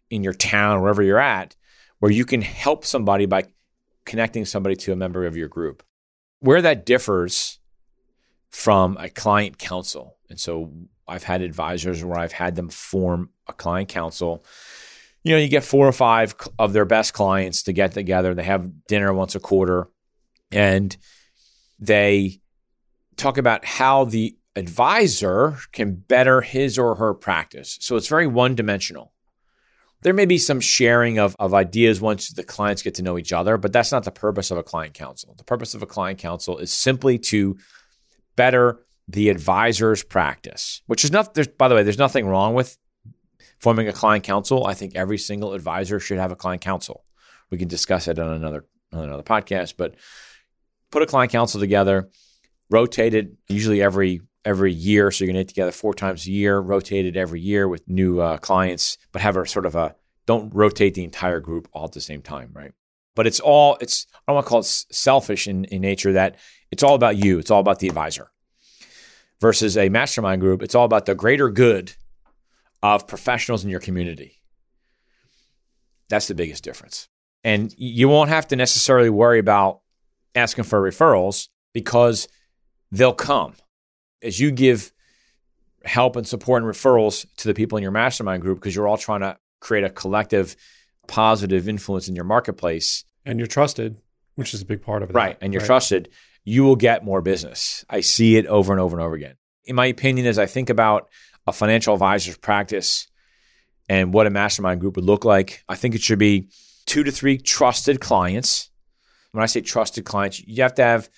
in 0.09 0.23
your 0.23 0.31
town, 0.31 0.79
wherever 0.79 1.03
you're 1.03 1.19
at, 1.19 1.57
where 1.99 2.13
you 2.13 2.23
can 2.23 2.41
help 2.41 2.85
somebody 2.85 3.25
by 3.25 3.43
connecting 4.05 4.45
somebody 4.45 4.77
to 4.77 4.93
a 4.93 4.95
member 4.95 5.25
of 5.25 5.35
your 5.35 5.49
group. 5.49 5.83
Where 6.39 6.61
that 6.61 6.85
differs 6.85 7.59
from 8.51 8.95
a 9.01 9.09
client 9.09 9.57
council. 9.57 10.15
And 10.29 10.39
so 10.39 10.71
I've 11.09 11.23
had 11.23 11.41
advisors 11.41 12.05
where 12.05 12.17
I've 12.17 12.31
had 12.31 12.55
them 12.55 12.69
form 12.69 13.31
a 13.49 13.53
client 13.53 13.89
council 13.89 14.45
you 15.25 15.31
know, 15.31 15.39
you 15.39 15.47
get 15.47 15.63
four 15.63 15.87
or 15.87 15.91
five 15.91 16.35
of 16.59 16.71
their 16.71 16.85
best 16.85 17.13
clients 17.13 17.63
to 17.63 17.73
get 17.73 17.93
together. 17.93 18.35
They 18.35 18.43
have 18.43 18.85
dinner 18.87 19.11
once 19.11 19.33
a 19.33 19.39
quarter 19.39 19.89
and 20.51 20.95
they 21.79 22.41
talk 23.17 23.39
about 23.39 23.65
how 23.65 24.05
the 24.05 24.37
advisor 24.55 25.57
can 25.71 25.95
better 25.95 26.41
his 26.41 26.77
or 26.77 26.95
her 26.95 27.15
practice. 27.15 27.79
So 27.81 27.95
it's 27.95 28.07
very 28.07 28.27
one 28.27 28.53
dimensional. 28.53 29.13
There 30.03 30.13
may 30.13 30.27
be 30.27 30.37
some 30.37 30.59
sharing 30.59 31.17
of, 31.17 31.35
of 31.39 31.55
ideas 31.55 31.99
once 31.99 32.29
the 32.29 32.43
clients 32.43 32.83
get 32.83 32.93
to 32.95 33.01
know 33.01 33.17
each 33.17 33.33
other, 33.33 33.57
but 33.57 33.73
that's 33.73 33.91
not 33.91 34.03
the 34.03 34.11
purpose 34.11 34.51
of 34.51 34.59
a 34.59 34.63
client 34.63 34.93
council. 34.93 35.33
The 35.35 35.43
purpose 35.43 35.73
of 35.73 35.81
a 35.81 35.87
client 35.87 36.19
council 36.19 36.59
is 36.59 36.71
simply 36.71 37.17
to 37.17 37.57
better 38.35 38.85
the 39.07 39.29
advisor's 39.29 40.03
practice, 40.03 40.83
which 40.85 41.03
is 41.03 41.11
not, 41.11 41.35
by 41.57 41.67
the 41.67 41.73
way, 41.73 41.81
there's 41.81 41.97
nothing 41.97 42.27
wrong 42.27 42.53
with 42.53 42.77
forming 43.59 43.87
a 43.87 43.93
client 43.93 44.23
council. 44.23 44.65
I 44.65 44.73
think 44.73 44.95
every 44.95 45.17
single 45.17 45.53
advisor 45.53 45.99
should 45.99 46.17
have 46.17 46.31
a 46.31 46.35
client 46.35 46.61
council. 46.61 47.05
We 47.51 47.57
can 47.57 47.67
discuss 47.67 48.07
it 48.07 48.19
on 48.19 48.33
another, 48.33 48.65
on 48.91 49.03
another 49.03 49.23
podcast, 49.23 49.75
but 49.77 49.95
put 50.91 51.01
a 51.01 51.05
client 51.05 51.31
council 51.31 51.59
together, 51.59 52.09
rotate 52.69 53.13
it 53.13 53.33
usually 53.47 53.81
every 53.81 54.21
every 54.43 54.71
year. 54.71 55.09
So 55.09 55.25
you're 55.25 55.33
to 55.33 55.39
get 55.39 55.47
together 55.47 55.71
four 55.71 55.93
times 55.93 56.27
a 56.27 56.31
year, 56.31 56.59
rotate 56.59 57.05
it 57.05 57.17
every 57.17 57.41
year 57.41 57.67
with 57.67 57.87
new 57.89 58.19
uh, 58.19 58.37
clients, 58.37 58.97
but 59.11 59.23
have 59.23 59.35
a 59.35 59.47
sort 59.47 59.65
of 59.65 59.75
a 59.75 59.95
don't 60.25 60.53
rotate 60.53 60.93
the 60.93 61.03
entire 61.03 61.39
group 61.39 61.67
all 61.73 61.85
at 61.85 61.91
the 61.91 62.01
same 62.01 62.21
time, 62.21 62.51
right? 62.53 62.71
But 63.15 63.27
it's 63.27 63.39
all, 63.39 63.77
it's, 63.79 64.07
I 64.13 64.31
don't 64.31 64.35
want 64.35 64.45
to 64.45 64.49
call 64.49 64.59
it 64.59 64.65
selfish 64.65 65.47
in, 65.47 65.65
in 65.65 65.81
nature 65.81 66.13
that 66.13 66.37
it's 66.71 66.83
all 66.83 66.95
about 66.95 67.17
you. 67.17 67.39
It's 67.39 67.51
all 67.51 67.59
about 67.59 67.79
the 67.79 67.87
advisor 67.87 68.31
versus 69.39 69.77
a 69.77 69.89
mastermind 69.89 70.41
group. 70.41 70.61
It's 70.61 70.75
all 70.75 70.85
about 70.85 71.05
the 71.05 71.15
greater 71.15 71.49
good 71.49 71.93
of 72.93 73.07
professionals 73.07 73.63
in 73.63 73.69
your 73.69 73.79
community. 73.79 74.39
That's 76.09 76.27
the 76.27 76.35
biggest 76.35 76.63
difference. 76.63 77.09
And 77.43 77.73
you 77.77 78.09
won't 78.09 78.29
have 78.29 78.47
to 78.49 78.55
necessarily 78.55 79.09
worry 79.09 79.39
about 79.39 79.81
asking 80.35 80.65
for 80.65 80.81
referrals 80.81 81.47
because 81.73 82.27
they'll 82.91 83.13
come 83.13 83.53
as 84.21 84.39
you 84.39 84.51
give 84.51 84.91
help 85.83 86.15
and 86.15 86.27
support 86.27 86.63
and 86.63 86.71
referrals 86.71 87.25
to 87.37 87.47
the 87.47 87.53
people 87.53 87.77
in 87.77 87.81
your 87.81 87.91
mastermind 87.91 88.41
group 88.41 88.59
because 88.59 88.75
you're 88.75 88.87
all 88.87 88.97
trying 88.97 89.21
to 89.21 89.37
create 89.59 89.83
a 89.83 89.89
collective 89.89 90.55
positive 91.07 91.67
influence 91.67 92.07
in 92.07 92.15
your 92.15 92.25
marketplace 92.25 93.03
and 93.25 93.39
you're 93.39 93.47
trusted 93.47 93.95
which 94.33 94.53
is 94.53 94.61
a 94.61 94.65
big 94.65 94.81
part 94.81 95.03
of 95.03 95.11
it 95.11 95.13
right 95.13 95.37
and 95.41 95.53
you're 95.53 95.61
right. 95.61 95.67
trusted 95.67 96.09
you 96.43 96.63
will 96.63 96.75
get 96.75 97.05
more 97.05 97.21
business 97.21 97.85
i 97.89 97.99
see 97.99 98.37
it 98.37 98.47
over 98.47 98.73
and 98.73 98.81
over 98.81 98.97
and 98.97 99.05
over 99.05 99.13
again 99.13 99.35
in 99.65 99.75
my 99.75 99.85
opinion 99.85 100.25
as 100.25 100.39
i 100.39 100.47
think 100.47 100.71
about 100.71 101.07
a 101.47 101.53
financial 101.53 101.93
advisor's 101.93 102.37
practice 102.37 103.07
and 103.87 104.13
what 104.13 104.27
a 104.27 104.31
mastermind 104.31 104.81
group 104.81 104.95
would 104.95 105.05
look 105.05 105.25
like 105.25 105.63
i 105.69 105.75
think 105.75 105.95
it 105.95 106.01
should 106.01 106.19
be 106.19 106.49
two 106.85 107.03
to 107.03 107.11
three 107.11 107.37
trusted 107.37 107.99
clients 107.99 108.69
when 109.31 109.43
i 109.43 109.45
say 109.45 109.61
trusted 109.61 110.05
clients 110.05 110.39
you 110.39 110.61
have 110.63 110.73
to 110.73 110.83
have 110.83 111.09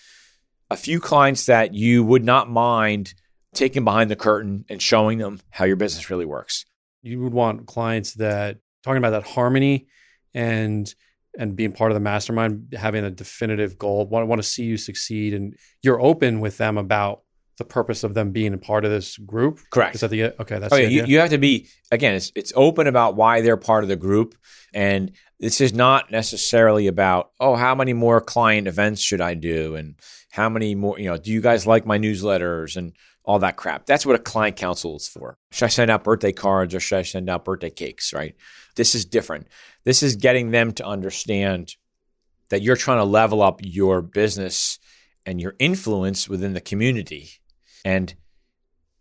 a 0.69 0.75
few 0.75 0.99
clients 0.99 1.45
that 1.45 1.73
you 1.73 2.03
would 2.03 2.23
not 2.23 2.49
mind 2.49 3.13
taking 3.53 3.83
behind 3.83 4.11
the 4.11 4.15
curtain 4.15 4.65
and 4.69 4.81
showing 4.81 5.17
them 5.17 5.39
how 5.49 5.65
your 5.65 5.75
business 5.75 6.09
really 6.09 6.25
works. 6.25 6.65
You 7.01 7.21
would 7.21 7.33
want 7.33 7.65
clients 7.67 8.13
that 8.15 8.57
talking 8.83 8.97
about 8.97 9.11
that 9.11 9.23
harmony 9.23 9.87
and 10.33 10.93
and 11.39 11.55
being 11.55 11.71
part 11.71 11.91
of 11.91 11.95
the 11.95 12.01
mastermind, 12.01 12.73
having 12.75 13.03
a 13.03 13.11
definitive 13.11 13.77
goal, 13.77 14.07
want, 14.07 14.27
want 14.27 14.41
to 14.41 14.47
see 14.47 14.63
you 14.63 14.75
succeed, 14.75 15.35
and 15.35 15.55
you're 15.83 16.01
open 16.01 16.39
with 16.39 16.57
them 16.57 16.79
about 16.79 17.21
the 17.57 17.65
purpose 17.65 18.03
of 18.03 18.13
them 18.13 18.31
being 18.31 18.53
a 18.53 18.57
part 18.57 18.85
of 18.85 18.91
this 18.91 19.17
group. 19.17 19.59
Correct. 19.71 19.95
Is 19.95 20.01
that 20.01 20.09
the 20.09 20.23
uh, 20.23 20.31
okay? 20.39 20.59
That's 20.59 20.73
oh, 20.73 20.77
yeah, 20.77 20.87
you, 20.87 21.05
you, 21.05 21.19
have 21.19 21.31
to 21.31 21.37
be 21.37 21.67
again. 21.91 22.13
It's 22.13 22.31
it's 22.35 22.53
open 22.55 22.87
about 22.87 23.15
why 23.15 23.41
they're 23.41 23.57
part 23.57 23.83
of 23.83 23.89
the 23.89 23.95
group, 23.95 24.35
and 24.73 25.11
this 25.39 25.59
is 25.59 25.73
not 25.73 26.11
necessarily 26.11 26.87
about 26.87 27.31
oh, 27.39 27.55
how 27.55 27.75
many 27.75 27.93
more 27.93 28.21
client 28.21 28.67
events 28.67 29.01
should 29.01 29.21
I 29.21 29.33
do, 29.33 29.75
and 29.75 29.95
how 30.37 30.49
many 30.49 30.75
more, 30.75 30.99
you 30.99 31.09
know, 31.09 31.17
do 31.17 31.31
you 31.31 31.41
guys 31.41 31.65
like 31.65 31.85
my 31.85 31.97
newsletters 31.97 32.77
and 32.77 32.93
all 33.25 33.39
that 33.39 33.57
crap? 33.57 33.87
That's 33.87 34.05
what 34.05 34.15
a 34.15 34.19
client 34.19 34.55
council 34.55 34.95
is 34.95 35.07
for. 35.07 35.35
Should 35.51 35.65
I 35.65 35.69
send 35.69 35.89
out 35.89 36.03
birthday 36.03 36.31
cards 36.31 36.75
or 36.75 36.79
should 36.79 36.99
I 36.99 37.01
send 37.01 37.27
out 37.27 37.43
birthday 37.43 37.71
cakes, 37.71 38.13
right? 38.13 38.35
This 38.75 38.93
is 38.93 39.03
different. 39.03 39.47
This 39.83 40.03
is 40.03 40.15
getting 40.15 40.51
them 40.51 40.73
to 40.73 40.85
understand 40.85 41.75
that 42.49 42.61
you're 42.61 42.75
trying 42.75 42.99
to 42.99 43.03
level 43.03 43.41
up 43.41 43.61
your 43.63 44.03
business 44.03 44.77
and 45.25 45.41
your 45.41 45.55
influence 45.57 46.29
within 46.29 46.53
the 46.53 46.61
community 46.61 47.31
and 47.85 48.13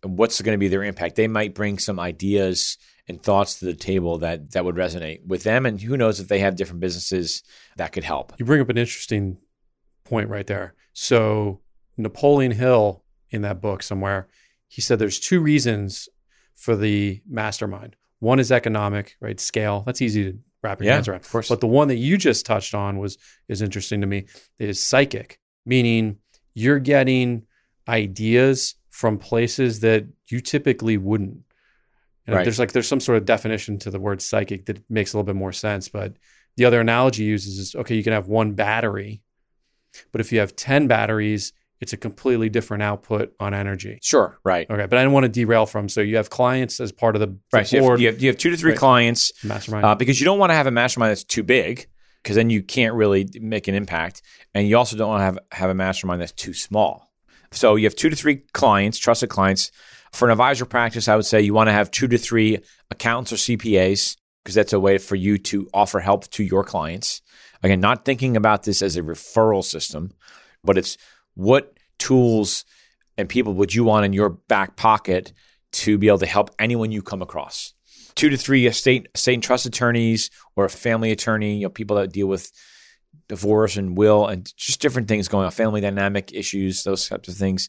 what's 0.02 0.40
going 0.40 0.54
to 0.54 0.58
be 0.58 0.68
their 0.68 0.84
impact. 0.84 1.16
They 1.16 1.28
might 1.28 1.54
bring 1.54 1.78
some 1.78 1.98
ideas 1.98 2.78
and 3.08 3.22
thoughts 3.22 3.58
to 3.58 3.64
the 3.64 3.74
table 3.74 4.18
that 4.18 4.52
that 4.52 4.64
would 4.64 4.74
resonate 4.74 5.24
with 5.26 5.44
them 5.44 5.64
and 5.64 5.80
who 5.80 5.96
knows 5.96 6.20
if 6.20 6.28
they 6.28 6.40
have 6.40 6.56
different 6.56 6.80
businesses 6.80 7.42
that 7.76 7.92
could 7.92 8.04
help. 8.04 8.32
You 8.38 8.44
bring 8.44 8.60
up 8.60 8.68
an 8.68 8.78
interesting 8.78 9.38
point 10.04 10.28
right 10.28 10.46
there. 10.46 10.74
So 10.92 11.60
Napoleon 11.96 12.52
Hill 12.52 13.04
in 13.30 13.42
that 13.42 13.60
book 13.60 13.82
somewhere, 13.82 14.28
he 14.68 14.80
said 14.80 14.98
there's 14.98 15.20
two 15.20 15.40
reasons 15.40 16.08
for 16.54 16.74
the 16.74 17.22
mastermind. 17.28 17.96
One 18.18 18.40
is 18.40 18.50
economic, 18.50 19.16
right? 19.20 19.38
Scale. 19.38 19.82
That's 19.84 20.02
easy 20.02 20.32
to 20.32 20.38
wrap 20.62 20.80
your 20.80 20.86
yeah, 20.86 20.94
hands 20.94 21.08
around. 21.08 21.20
Of 21.20 21.30
course. 21.30 21.48
But 21.48 21.60
the 21.60 21.66
one 21.66 21.88
that 21.88 21.96
you 21.96 22.16
just 22.16 22.46
touched 22.46 22.74
on 22.74 22.98
was 22.98 23.18
is 23.48 23.62
interesting 23.62 24.00
to 24.00 24.06
me. 24.06 24.26
Is 24.58 24.80
psychic, 24.80 25.38
meaning 25.64 26.18
you're 26.54 26.78
getting 26.78 27.46
ideas 27.88 28.74
from 28.90 29.18
places 29.18 29.80
that 29.80 30.06
you 30.28 30.40
typically 30.40 30.96
wouldn't. 30.96 31.42
And 32.26 32.34
right. 32.34 32.42
there's 32.44 32.58
like 32.58 32.72
there's 32.72 32.88
some 32.88 33.00
sort 33.00 33.18
of 33.18 33.24
definition 33.24 33.78
to 33.80 33.90
the 33.90 34.00
word 34.00 34.20
psychic 34.20 34.66
that 34.66 34.82
makes 34.90 35.12
a 35.12 35.16
little 35.16 35.26
bit 35.26 35.36
more 35.36 35.52
sense. 35.52 35.88
But 35.88 36.14
the 36.56 36.64
other 36.64 36.80
analogy 36.80 37.24
uses 37.24 37.58
is 37.58 37.74
okay, 37.74 37.94
you 37.94 38.02
can 38.02 38.12
have 38.12 38.26
one 38.26 38.52
battery 38.52 39.22
but 40.12 40.20
if 40.20 40.32
you 40.32 40.40
have 40.40 40.56
10 40.56 40.86
batteries, 40.86 41.52
it's 41.80 41.92
a 41.92 41.96
completely 41.96 42.48
different 42.48 42.82
output 42.82 43.34
on 43.38 43.52
energy. 43.54 43.98
Sure, 44.02 44.38
right. 44.44 44.68
Okay, 44.68 44.86
but 44.86 44.98
I 44.98 45.02
do 45.02 45.08
not 45.08 45.14
want 45.14 45.24
to 45.24 45.28
derail 45.28 45.66
from. 45.66 45.88
So 45.88 46.00
you 46.00 46.16
have 46.16 46.30
clients 46.30 46.80
as 46.80 46.92
part 46.92 47.16
of 47.16 47.20
the, 47.20 47.26
the 47.26 47.38
right. 47.52 47.66
So 47.66 47.76
you, 47.76 47.90
have, 47.90 48.00
you, 48.00 48.06
have, 48.08 48.22
you, 48.22 48.28
have, 48.28 48.38
two 48.38 48.50
to 48.50 48.56
three 48.56 48.72
right. 48.72 48.78
clients, 48.78 49.44
mastermind, 49.44 49.84
uh, 49.84 49.94
because 49.94 50.18
you 50.18 50.24
don't 50.24 50.38
want 50.38 50.50
to 50.50 50.54
have 50.54 50.66
a 50.66 50.70
mastermind 50.70 51.10
that's 51.10 51.24
too 51.24 51.42
big, 51.42 51.86
because 52.22 52.36
then 52.36 52.48
you 52.48 52.62
can't 52.62 52.94
really 52.94 53.28
make 53.40 53.68
an 53.68 53.74
impact, 53.74 54.22
and 54.54 54.66
you 54.66 54.76
also 54.78 54.96
don't 54.96 55.08
want 55.08 55.20
to 55.20 55.24
have 55.24 55.38
have 55.52 55.70
a 55.70 55.74
mastermind 55.74 56.22
that's 56.22 56.32
too 56.32 56.54
small. 56.54 57.05
So 57.52 57.76
you 57.76 57.84
have 57.84 57.96
two 57.96 58.10
to 58.10 58.16
three 58.16 58.42
clients, 58.52 58.98
trusted 58.98 59.30
clients. 59.30 59.70
For 60.12 60.26
an 60.26 60.32
advisor 60.32 60.64
practice, 60.64 61.08
I 61.08 61.16
would 61.16 61.26
say 61.26 61.40
you 61.40 61.54
want 61.54 61.68
to 61.68 61.72
have 61.72 61.90
two 61.90 62.08
to 62.08 62.18
three 62.18 62.58
accountants 62.90 63.32
or 63.32 63.36
CPAs, 63.36 64.16
because 64.42 64.54
that's 64.54 64.72
a 64.72 64.80
way 64.80 64.98
for 64.98 65.16
you 65.16 65.38
to 65.38 65.68
offer 65.74 66.00
help 66.00 66.28
to 66.28 66.44
your 66.44 66.64
clients. 66.64 67.20
Again, 67.62 67.80
not 67.80 68.04
thinking 68.04 68.36
about 68.36 68.62
this 68.62 68.80
as 68.82 68.96
a 68.96 69.02
referral 69.02 69.64
system, 69.64 70.12
but 70.62 70.78
it's 70.78 70.96
what 71.34 71.76
tools 71.98 72.64
and 73.18 73.28
people 73.28 73.54
would 73.54 73.74
you 73.74 73.84
want 73.84 74.04
in 74.04 74.12
your 74.12 74.30
back 74.30 74.76
pocket 74.76 75.32
to 75.72 75.98
be 75.98 76.08
able 76.08 76.18
to 76.18 76.26
help 76.26 76.50
anyone 76.58 76.92
you 76.92 77.02
come 77.02 77.22
across. 77.22 77.74
Two 78.14 78.28
to 78.30 78.36
three 78.36 78.66
estate, 78.66 79.08
estate 79.14 79.34
and 79.34 79.42
trust 79.42 79.66
attorneys 79.66 80.30
or 80.54 80.64
a 80.64 80.70
family 80.70 81.10
attorney, 81.10 81.56
you 81.56 81.62
know, 81.64 81.70
people 81.70 81.96
that 81.96 82.12
deal 82.12 82.26
with 82.26 82.50
divorce 83.28 83.76
and 83.76 83.96
will 83.96 84.26
and 84.26 84.52
just 84.56 84.80
different 84.80 85.08
things 85.08 85.28
going 85.28 85.44
on, 85.44 85.50
family 85.50 85.80
dynamic 85.80 86.32
issues, 86.32 86.84
those 86.84 87.08
types 87.08 87.28
of 87.28 87.34
things. 87.34 87.68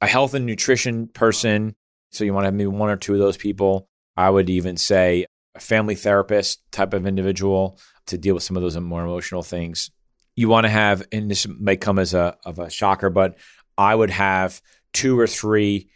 A 0.00 0.06
health 0.06 0.34
and 0.34 0.46
nutrition 0.46 1.08
person. 1.08 1.74
So 2.10 2.24
you 2.24 2.34
want 2.34 2.44
to 2.44 2.48
have 2.48 2.54
maybe 2.54 2.66
one 2.66 2.90
or 2.90 2.96
two 2.96 3.14
of 3.14 3.18
those 3.18 3.36
people. 3.36 3.88
I 4.16 4.30
would 4.30 4.50
even 4.50 4.76
say 4.76 5.26
a 5.54 5.60
family 5.60 5.94
therapist 5.94 6.60
type 6.72 6.94
of 6.94 7.06
individual, 7.06 7.78
to 8.06 8.18
deal 8.18 8.34
with 8.34 8.42
some 8.42 8.56
of 8.56 8.62
those 8.62 8.76
more 8.78 9.02
emotional 9.02 9.42
things. 9.42 9.90
You 10.36 10.48
want 10.48 10.64
to 10.64 10.70
have, 10.70 11.04
and 11.12 11.30
this 11.30 11.46
may 11.46 11.76
come 11.76 11.98
as 11.98 12.12
a 12.12 12.36
of 12.44 12.58
a 12.58 12.70
shocker, 12.70 13.08
but 13.08 13.36
I 13.78 13.94
would 13.94 14.10
have 14.10 14.60
two 14.92 15.18
or 15.18 15.26
three 15.26 15.88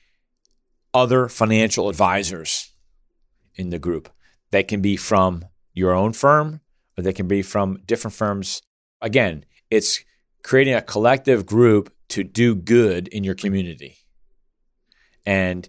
other 0.94 1.28
financial 1.28 1.88
advisors 1.88 2.72
in 3.54 3.70
the 3.70 3.78
group. 3.78 4.08
They 4.50 4.62
can 4.62 4.80
be 4.80 4.96
from 4.96 5.44
your 5.74 5.92
own 5.92 6.12
firm 6.12 6.60
or 6.96 7.02
they 7.02 7.12
can 7.12 7.28
be 7.28 7.42
from 7.42 7.82
different 7.84 8.14
firms. 8.14 8.62
Again, 9.00 9.44
it's 9.70 10.00
creating 10.42 10.74
a 10.74 10.82
collective 10.82 11.46
group 11.46 11.92
to 12.10 12.24
do 12.24 12.54
good 12.54 13.08
in 13.08 13.24
your 13.24 13.34
community. 13.34 13.96
And 15.26 15.68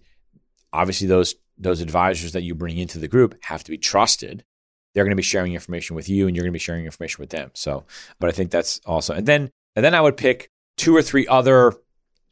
obviously 0.71 1.07
those 1.07 1.35
those 1.57 1.81
advisors 1.81 2.31
that 2.31 2.43
you 2.43 2.55
bring 2.55 2.77
into 2.77 2.99
the 2.99 3.09
group 3.09 3.35
have 3.41 3.65
to 3.65 3.71
be 3.71 3.77
trusted 3.77 4.45
they're 4.93 5.03
going 5.03 5.11
to 5.11 5.15
be 5.15 5.23
sharing 5.23 5.53
information 5.53 5.95
with 5.95 6.09
you 6.09 6.27
and 6.27 6.35
you're 6.35 6.43
going 6.43 6.51
to 6.51 6.55
be 6.55 6.59
sharing 6.59 6.85
information 6.85 7.21
with 7.21 7.29
them. 7.29 7.51
So, 7.53 7.85
but 8.19 8.29
I 8.29 8.31
think 8.31 8.51
that's 8.51 8.81
awesome. 8.85 9.17
And 9.17 9.25
then, 9.25 9.51
and 9.75 9.85
then 9.85 9.93
I 9.93 10.01
would 10.01 10.17
pick 10.17 10.49
two 10.77 10.95
or 10.95 11.01
three 11.01 11.27
other, 11.27 11.73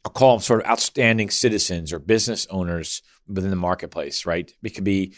I'll 0.04 0.12
call 0.12 0.36
them 0.36 0.42
sort 0.42 0.60
of 0.60 0.66
outstanding 0.66 1.30
citizens 1.30 1.92
or 1.92 1.98
business 1.98 2.46
owners 2.50 3.02
within 3.26 3.50
the 3.50 3.56
marketplace, 3.56 4.26
right? 4.26 4.52
It 4.62 4.70
could 4.70 4.84
be 4.84 5.14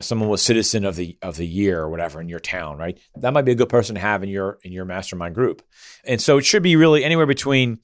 someone 0.00 0.28
was 0.28 0.42
citizen 0.42 0.84
of 0.84 0.96
the 0.96 1.16
of 1.22 1.36
the 1.36 1.46
year 1.46 1.80
or 1.80 1.90
whatever 1.90 2.20
in 2.20 2.28
your 2.28 2.40
town, 2.40 2.78
right? 2.78 2.98
That 3.16 3.32
might 3.32 3.42
be 3.42 3.52
a 3.52 3.56
good 3.56 3.68
person 3.68 3.94
to 3.94 4.00
have 4.00 4.22
in 4.22 4.28
your 4.28 4.58
in 4.62 4.72
your 4.72 4.84
mastermind 4.84 5.34
group. 5.34 5.62
And 6.04 6.20
so 6.20 6.38
it 6.38 6.44
should 6.44 6.62
be 6.62 6.76
really 6.76 7.04
anywhere 7.04 7.26
between 7.26 7.78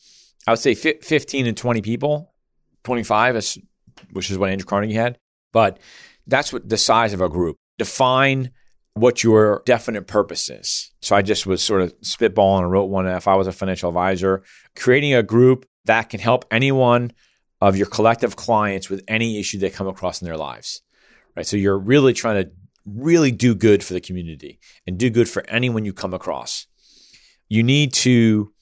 I 0.47 0.53
would 0.53 0.59
say 0.59 0.75
15 0.75 1.47
and 1.47 1.57
20 1.57 1.83
people, 1.83 2.35
25 2.85 3.37
is, 3.37 3.59
which 4.13 4.31
is 4.31 4.39
what 4.39 4.51
Andrew 4.51 4.67
Carnegie 4.67 4.95
had. 4.95 5.19
But 5.53 5.79
that's 6.27 6.53
what 6.53 6.69
the 6.69 6.77
size 6.77 7.13
of 7.13 7.21
a 7.21 7.29
group. 7.29 7.57
Define 7.79 8.51
what 8.95 9.23
your 9.23 9.63
definite 9.65 10.07
purpose 10.07 10.51
is. 10.51 10.91
So 11.01 11.17
I 11.17 11.23
just 11.23 11.47
was 11.47 11.63
sort 11.63 11.83
of 11.83 11.99
spitballing 12.01 12.63
and 12.63 12.71
wrote 12.71 12.85
one 12.85 13.07
if 13.07 13.29
I 13.29 13.37
was 13.37 13.47
a 13.47 13.53
financial 13.53 13.89
advisor, 13.89 14.43
creating 14.77 15.15
a 15.15 15.23
group 15.23 15.67
that 15.85 16.11
can 16.11 16.21
help 16.21 16.45
anyone 16.51 17.13
of 17.61 17.77
your 17.77 17.87
collective 17.87 18.37
clients 18.37 18.91
with 18.91 19.03
any 19.09 19.39
issue 19.39 19.59
they 19.59 19.71
come 19.71 19.89
across 19.89 20.21
in 20.21 20.27
their 20.27 20.37
lives. 20.37 20.83
Right. 21.37 21.47
So 21.47 21.57
you're 21.57 21.79
really 21.79 22.13
trying 22.13 22.45
to 22.45 22.51
really 22.85 23.31
do 23.31 23.55
good 23.55 23.83
for 23.83 23.95
the 23.95 24.01
community 24.01 24.59
and 24.87 24.99
do 24.99 25.09
good 25.11 25.29
for 25.29 25.45
anyone 25.49 25.85
you 25.85 25.93
come 25.93 26.15
across. 26.15 26.67
You 27.49 27.63
need 27.63 27.93
to 27.95 28.53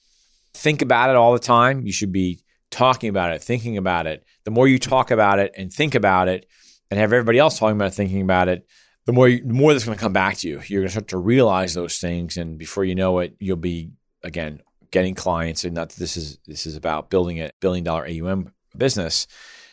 think 0.53 0.81
about 0.81 1.09
it 1.09 1.15
all 1.15 1.33
the 1.33 1.39
time. 1.39 1.85
You 1.85 1.91
should 1.91 2.11
be 2.11 2.43
talking 2.69 3.09
about 3.09 3.31
it, 3.31 3.43
thinking 3.43 3.77
about 3.77 4.07
it. 4.07 4.23
The 4.45 4.51
more 4.51 4.67
you 4.67 4.79
talk 4.79 5.11
about 5.11 5.39
it 5.39 5.53
and 5.57 5.71
think 5.71 5.95
about 5.95 6.27
it 6.27 6.45
and 6.89 6.99
have 6.99 7.13
everybody 7.13 7.39
else 7.39 7.59
talking 7.59 7.75
about 7.75 7.89
it, 7.89 7.93
thinking 7.93 8.21
about 8.21 8.47
it, 8.47 8.65
the 9.05 9.13
more 9.13 9.29
the 9.29 9.41
more 9.43 9.73
that's 9.73 9.85
going 9.85 9.97
to 9.97 10.01
come 10.01 10.13
back 10.13 10.37
to 10.37 10.47
you. 10.47 10.61
You're 10.67 10.81
going 10.81 10.87
to 10.87 10.91
start 10.91 11.07
to 11.09 11.17
realize 11.17 11.73
those 11.73 11.97
things, 11.97 12.37
and 12.37 12.57
before 12.57 12.85
you 12.85 12.95
know 12.95 13.19
it, 13.19 13.35
you'll 13.39 13.57
be 13.57 13.91
again 14.23 14.61
getting 14.91 15.15
clients. 15.15 15.63
And 15.63 15.73
not 15.73 15.89
this 15.89 16.17
is 16.17 16.37
this 16.45 16.65
is 16.65 16.75
about 16.75 17.09
building 17.09 17.39
a 17.39 17.51
billion 17.59 17.83
dollar 17.83 18.07
AUM 18.07 18.53
business. 18.77 19.27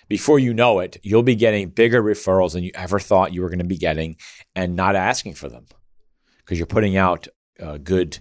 Before 0.08 0.38
you 0.38 0.54
know 0.54 0.80
it, 0.80 0.96
you'll 1.02 1.22
be 1.22 1.34
getting 1.34 1.68
bigger 1.68 2.02
referrals 2.02 2.52
than 2.52 2.64
you 2.64 2.70
ever 2.74 2.98
thought 2.98 3.34
you 3.34 3.42
were 3.42 3.48
going 3.48 3.58
to 3.58 3.64
be 3.64 3.76
getting, 3.76 4.16
and 4.54 4.74
not 4.74 4.96
asking 4.96 5.34
for 5.34 5.48
them 5.48 5.66
because 6.38 6.58
you're 6.58 6.66
putting 6.66 6.96
out 6.96 7.28
uh, 7.60 7.76
good 7.76 8.18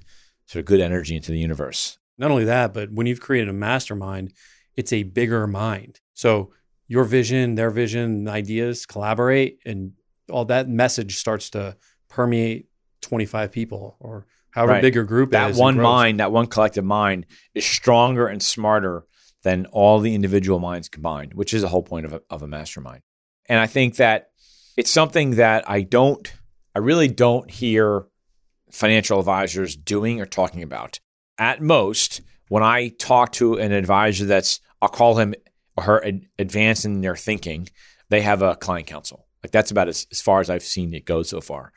sort 0.47 0.61
of 0.61 0.65
good 0.65 0.81
energy 0.81 1.15
into 1.15 1.31
the 1.31 1.39
universe. 1.39 1.97
Not 2.17 2.31
only 2.31 2.45
that, 2.45 2.73
but 2.73 2.91
when 2.91 3.07
you've 3.07 3.21
created 3.21 3.49
a 3.49 3.53
mastermind, 3.53 4.33
it's 4.75 4.91
a 4.91 5.03
bigger 5.03 5.47
mind. 5.47 5.99
So 6.13 6.51
your 6.87 7.03
vision, 7.03 7.55
their 7.55 7.69
vision, 7.69 8.27
ideas 8.27 8.85
collaborate, 8.85 9.59
and 9.65 9.93
all 10.29 10.45
that 10.45 10.67
message 10.67 11.17
starts 11.17 11.49
to 11.51 11.77
permeate 12.09 12.67
25 13.01 13.51
people 13.51 13.95
or 13.99 14.25
however 14.51 14.73
right. 14.73 14.81
big 14.81 14.95
your 14.95 15.03
group 15.03 15.31
that 15.31 15.51
is. 15.51 15.57
That 15.57 15.61
one 15.61 15.79
mind, 15.79 16.19
that 16.19 16.31
one 16.31 16.47
collective 16.47 16.85
mind 16.85 17.25
is 17.53 17.65
stronger 17.65 18.27
and 18.27 18.41
smarter 18.41 19.05
than 19.47 19.65
all 19.67 19.99
the 19.99 20.13
individual 20.13 20.59
minds 20.59 20.89
combined, 20.89 21.33
which 21.33 21.53
is 21.53 21.61
the 21.61 21.69
whole 21.69 21.81
point 21.81 22.05
of 22.05 22.11
a, 22.11 22.21
of 22.29 22.43
a 22.43 22.47
mastermind. 22.47 23.01
And 23.47 23.57
I 23.57 23.65
think 23.65 23.95
that 23.95 24.31
it's 24.75 24.91
something 24.91 25.37
that 25.37 25.69
I 25.69 25.83
don't, 25.83 26.29
I 26.75 26.79
really 26.79 27.07
don't 27.07 27.49
hear 27.49 28.07
financial 28.73 29.19
advisors 29.19 29.77
doing 29.77 30.19
or 30.19 30.25
talking 30.25 30.63
about. 30.63 30.99
At 31.37 31.61
most, 31.61 32.19
when 32.49 32.61
I 32.61 32.89
talk 32.89 33.31
to 33.33 33.53
an 33.53 33.71
advisor 33.71 34.25
that's, 34.25 34.59
I'll 34.81 34.89
call 34.89 35.15
him 35.15 35.33
or 35.77 35.83
her 35.83 36.05
ad- 36.05 36.25
advanced 36.37 36.83
in 36.83 36.99
their 36.99 37.15
thinking, 37.15 37.69
they 38.09 38.19
have 38.19 38.41
a 38.41 38.57
client 38.57 38.87
council. 38.87 39.27
Like 39.41 39.51
that's 39.51 39.71
about 39.71 39.87
as, 39.87 40.07
as 40.11 40.19
far 40.19 40.41
as 40.41 40.49
I've 40.49 40.61
seen 40.63 40.93
it 40.93 41.05
go 41.05 41.23
so 41.23 41.39
far. 41.39 41.71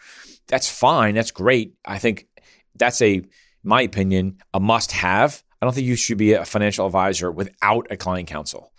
That's 0.49 0.69
fine. 0.69 1.15
That's 1.15 1.31
great. 1.31 1.75
I 1.85 1.99
think 1.99 2.27
that's 2.75 3.01
a, 3.01 3.23
my 3.63 3.83
opinion, 3.83 4.39
a 4.53 4.59
must 4.59 4.91
have. 4.91 5.45
I 5.61 5.67
don't 5.67 5.75
think 5.75 5.87
you 5.87 5.97
should 5.97 6.19
be 6.19 6.33
a 6.33 6.45
financial 6.45 6.87
advisor 6.87 7.31
without 7.31 7.87
a 7.91 7.97
client 7.97 8.29
council. 8.29 8.73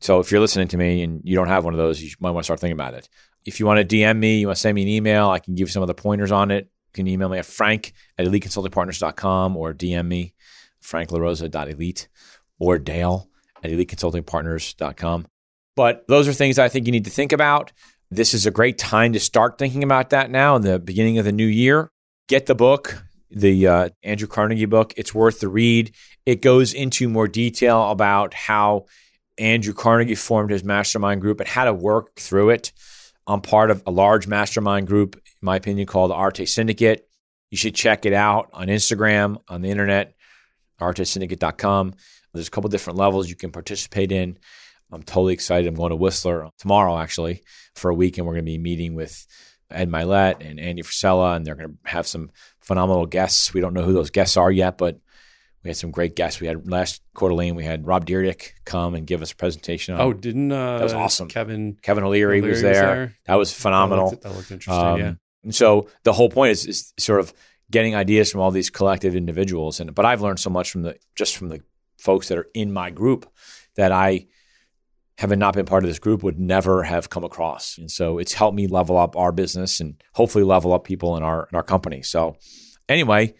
So 0.00 0.18
if 0.18 0.32
you're 0.32 0.40
listening 0.40 0.68
to 0.68 0.76
me 0.76 1.02
and 1.02 1.20
you 1.24 1.36
don't 1.36 1.48
have 1.48 1.64
one 1.64 1.74
of 1.74 1.78
those, 1.78 2.02
you 2.02 2.10
might 2.20 2.30
want 2.30 2.42
to 2.42 2.46
start 2.46 2.60
thinking 2.60 2.72
about 2.72 2.94
it. 2.94 3.08
If 3.44 3.60
you 3.60 3.66
want 3.66 3.88
to 3.88 3.96
DM 3.96 4.18
me, 4.18 4.40
you 4.40 4.46
want 4.46 4.56
to 4.56 4.60
send 4.60 4.74
me 4.74 4.82
an 4.82 4.88
email, 4.88 5.28
I 5.30 5.38
can 5.38 5.54
give 5.54 5.68
you 5.68 5.72
some 5.72 5.82
of 5.82 5.88
the 5.88 5.94
pointers 5.94 6.32
on 6.32 6.50
it. 6.50 6.64
You 6.64 6.92
can 6.94 7.08
email 7.08 7.28
me 7.28 7.38
at 7.38 7.46
frank 7.46 7.92
at 8.18 8.26
eliteconsultingpartners.com 8.26 9.56
or 9.56 9.74
DM 9.74 10.06
me, 10.06 10.34
franklarosa.elite 10.82 12.08
or 12.58 12.78
dale 12.78 13.28
at 13.62 13.70
eliteconsultingpartners.com. 13.70 15.26
But 15.74 16.06
those 16.08 16.28
are 16.28 16.32
things 16.32 16.58
I 16.58 16.68
think 16.68 16.86
you 16.86 16.92
need 16.92 17.04
to 17.04 17.10
think 17.10 17.32
about. 17.32 17.72
This 18.10 18.34
is 18.34 18.44
a 18.44 18.50
great 18.50 18.78
time 18.78 19.12
to 19.14 19.20
start 19.20 19.58
thinking 19.58 19.82
about 19.82 20.10
that 20.10 20.30
now 20.30 20.56
in 20.56 20.62
the 20.62 20.78
beginning 20.78 21.18
of 21.18 21.24
the 21.24 21.32
new 21.32 21.46
year. 21.46 21.90
Get 22.28 22.46
the 22.46 22.54
book, 22.54 23.02
the 23.34 23.66
uh, 23.66 23.88
Andrew 24.02 24.28
Carnegie 24.28 24.66
book. 24.66 24.94
It's 24.96 25.14
worth 25.14 25.40
the 25.40 25.48
read. 25.48 25.94
It 26.26 26.42
goes 26.42 26.72
into 26.72 27.08
more 27.08 27.28
detail 27.28 27.90
about 27.90 28.34
how 28.34 28.86
Andrew 29.38 29.74
Carnegie 29.74 30.14
formed 30.14 30.50
his 30.50 30.64
mastermind 30.64 31.20
group 31.20 31.40
and 31.40 31.48
how 31.48 31.64
to 31.64 31.72
work 31.72 32.16
through 32.16 32.50
it. 32.50 32.72
I'm 33.26 33.40
part 33.40 33.70
of 33.70 33.82
a 33.86 33.90
large 33.90 34.26
mastermind 34.26 34.86
group, 34.86 35.16
in 35.16 35.22
my 35.40 35.56
opinion, 35.56 35.86
called 35.86 36.10
Arete 36.10 36.48
Syndicate. 36.48 37.08
You 37.50 37.56
should 37.56 37.74
check 37.74 38.06
it 38.06 38.12
out 38.12 38.50
on 38.52 38.68
Instagram, 38.68 39.36
on 39.48 39.62
the 39.62 39.70
internet, 39.70 40.14
aretesyndicate.com. 40.80 41.94
There's 42.32 42.48
a 42.48 42.50
couple 42.50 42.70
different 42.70 42.98
levels 42.98 43.28
you 43.28 43.36
can 43.36 43.52
participate 43.52 44.10
in. 44.10 44.38
I'm 44.90 45.02
totally 45.02 45.32
excited. 45.32 45.68
I'm 45.68 45.74
going 45.74 45.90
to 45.90 45.96
Whistler 45.96 46.50
tomorrow, 46.58 46.98
actually, 46.98 47.42
for 47.74 47.90
a 47.90 47.94
week, 47.94 48.18
and 48.18 48.26
we're 48.26 48.34
going 48.34 48.44
to 48.44 48.50
be 48.50 48.58
meeting 48.58 48.94
with 48.94 49.26
Ed 49.74 49.88
Mylett 49.90 50.48
and 50.48 50.60
Andy 50.60 50.82
Frisella, 50.82 51.36
and 51.36 51.46
they're 51.46 51.54
going 51.54 51.70
to 51.70 51.90
have 51.90 52.06
some 52.06 52.30
phenomenal 52.60 53.06
guests. 53.06 53.52
We 53.54 53.60
don't 53.60 53.74
know 53.74 53.82
who 53.82 53.92
those 53.92 54.10
guests 54.10 54.36
are 54.36 54.50
yet, 54.50 54.78
but 54.78 54.98
we 55.62 55.70
had 55.70 55.76
some 55.76 55.90
great 55.90 56.16
guests. 56.16 56.40
We 56.40 56.46
had 56.46 56.68
last 56.68 57.02
Coeur 57.14 57.28
d'Alene, 57.30 57.54
we 57.54 57.64
had 57.64 57.86
Rob 57.86 58.06
Dyrdek 58.06 58.52
come 58.64 58.94
and 58.94 59.06
give 59.06 59.22
us 59.22 59.32
a 59.32 59.36
presentation. 59.36 59.94
On, 59.94 60.00
oh, 60.00 60.12
didn't 60.12 60.50
uh, 60.50 60.78
that 60.78 60.84
was 60.84 60.92
awesome? 60.92 61.28
Kevin 61.28 61.76
Kevin 61.82 62.04
O'Leary, 62.04 62.38
O'Leary 62.38 62.52
was, 62.52 62.62
there. 62.62 62.72
was, 62.72 62.80
there. 62.80 63.16
That 63.26 63.34
was 63.36 63.52
phenomenal. 63.52 64.06
That 64.06 64.10
looked, 64.10 64.22
that 64.24 64.34
looked 64.34 64.50
interesting. 64.50 64.84
Um, 64.84 64.98
yeah. 65.00 65.14
And 65.44 65.54
so 65.54 65.88
the 66.02 66.12
whole 66.12 66.28
point 66.28 66.52
is, 66.52 66.66
is 66.66 66.92
sort 66.98 67.20
of 67.20 67.32
getting 67.70 67.94
ideas 67.94 68.30
from 68.30 68.40
all 68.40 68.50
these 68.50 68.70
collective 68.70 69.16
individuals. 69.16 69.80
And 69.80 69.94
but 69.94 70.04
I've 70.04 70.20
learned 70.20 70.40
so 70.40 70.50
much 70.50 70.70
from 70.70 70.82
the 70.82 70.96
just 71.14 71.36
from 71.36 71.48
the 71.48 71.60
folks 71.98 72.28
that 72.28 72.38
are 72.38 72.48
in 72.54 72.72
my 72.72 72.90
group 72.90 73.30
that 73.76 73.92
I 73.92 74.26
having 75.18 75.38
not 75.38 75.54
been 75.54 75.66
part 75.66 75.84
of 75.84 75.90
this 75.90 75.98
group, 75.98 76.22
would 76.22 76.38
never 76.38 76.82
have 76.82 77.10
come 77.10 77.24
across. 77.24 77.78
And 77.78 77.90
so 77.90 78.18
it's 78.18 78.32
helped 78.32 78.56
me 78.56 78.66
level 78.66 78.96
up 78.96 79.16
our 79.16 79.32
business 79.32 79.80
and 79.80 80.02
hopefully 80.14 80.44
level 80.44 80.72
up 80.72 80.84
people 80.84 81.16
in 81.16 81.22
our 81.22 81.48
in 81.50 81.56
our 81.56 81.62
company. 81.62 82.02
So 82.02 82.36
anyway, 82.88 83.34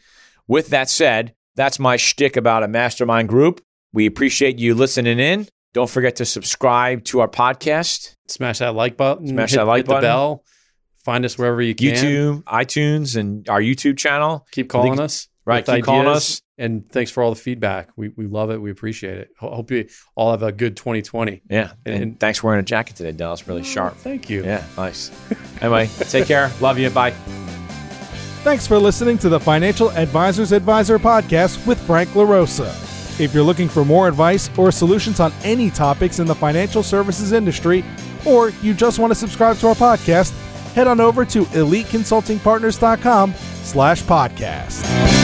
with 0.46 0.68
that 0.68 0.88
said, 0.90 1.34
that's 1.56 1.78
my 1.78 1.96
shtick 1.96 2.36
about 2.36 2.62
a 2.62 2.68
mastermind 2.68 3.28
group. 3.28 3.62
We 3.92 4.06
appreciate 4.06 4.58
you 4.58 4.74
listening 4.74 5.18
in. 5.18 5.48
Don't 5.74 5.88
forget 5.90 6.16
to 6.16 6.24
subscribe 6.24 7.04
to 7.04 7.20
our 7.20 7.28
podcast. 7.28 8.14
Smash 8.28 8.58
that 8.58 8.74
like 8.74 8.96
button. 8.96 9.28
Smash 9.28 9.50
hit, 9.50 9.56
that 9.56 9.66
like 9.66 9.78
hit 9.78 9.86
button. 9.86 10.02
The 10.02 10.06
bell. 10.06 10.44
Find 11.04 11.24
us 11.24 11.36
wherever 11.36 11.60
you 11.60 11.74
can. 11.74 11.94
YouTube, 11.94 12.42
iTunes, 12.44 13.16
and 13.16 13.48
our 13.48 13.60
YouTube 13.60 13.98
channel. 13.98 14.46
Keep 14.52 14.68
calling 14.68 15.00
us. 15.00 15.28
Right. 15.44 15.64
Keep 15.64 15.84
calling 15.84 16.06
us. 16.06 16.40
And 16.56 16.88
thanks 16.90 17.10
for 17.10 17.22
all 17.22 17.30
the 17.30 17.40
feedback. 17.40 17.88
We, 17.96 18.10
we 18.10 18.26
love 18.26 18.50
it. 18.50 18.58
We 18.58 18.70
appreciate 18.70 19.18
it. 19.18 19.30
Hope 19.38 19.70
you 19.70 19.88
all 20.14 20.30
have 20.30 20.42
a 20.42 20.52
good 20.52 20.76
2020. 20.76 21.42
Yeah. 21.50 21.72
And, 21.84 21.94
and, 21.94 22.02
and 22.02 22.20
thanks 22.20 22.38
for 22.38 22.48
wearing 22.48 22.60
a 22.60 22.64
jacket 22.64 22.96
today, 22.96 23.12
Dallas. 23.12 23.48
Really 23.48 23.62
oh, 23.62 23.64
sharp. 23.64 23.96
Thank 23.96 24.30
you. 24.30 24.44
Yeah. 24.44 24.64
Nice. 24.76 25.10
anyway, 25.60 25.86
take 25.98 26.26
care. 26.26 26.52
Love 26.60 26.78
you. 26.78 26.90
Bye. 26.90 27.10
Thanks 28.42 28.66
for 28.66 28.78
listening 28.78 29.18
to 29.18 29.28
the 29.28 29.38
Financial 29.38 29.90
Advisors 29.92 30.52
Advisor 30.52 30.98
podcast 30.98 31.64
with 31.66 31.80
Frank 31.86 32.10
LaRosa. 32.10 32.68
If 33.20 33.34
you're 33.34 33.44
looking 33.44 33.68
for 33.68 33.84
more 33.84 34.08
advice 34.08 34.50
or 34.58 34.72
solutions 34.72 35.20
on 35.20 35.32
any 35.44 35.70
topics 35.70 36.18
in 36.18 36.26
the 36.26 36.34
financial 36.34 36.82
services 36.82 37.32
industry, 37.32 37.84
or 38.26 38.50
you 38.62 38.74
just 38.74 38.98
want 38.98 39.10
to 39.12 39.14
subscribe 39.14 39.58
to 39.58 39.68
our 39.68 39.74
podcast, 39.74 40.32
head 40.72 40.86
on 40.86 41.00
over 41.00 41.24
to 41.24 41.44
eliteconsultingpartners.com 41.44 43.34
slash 43.62 44.02
podcast. 44.02 45.21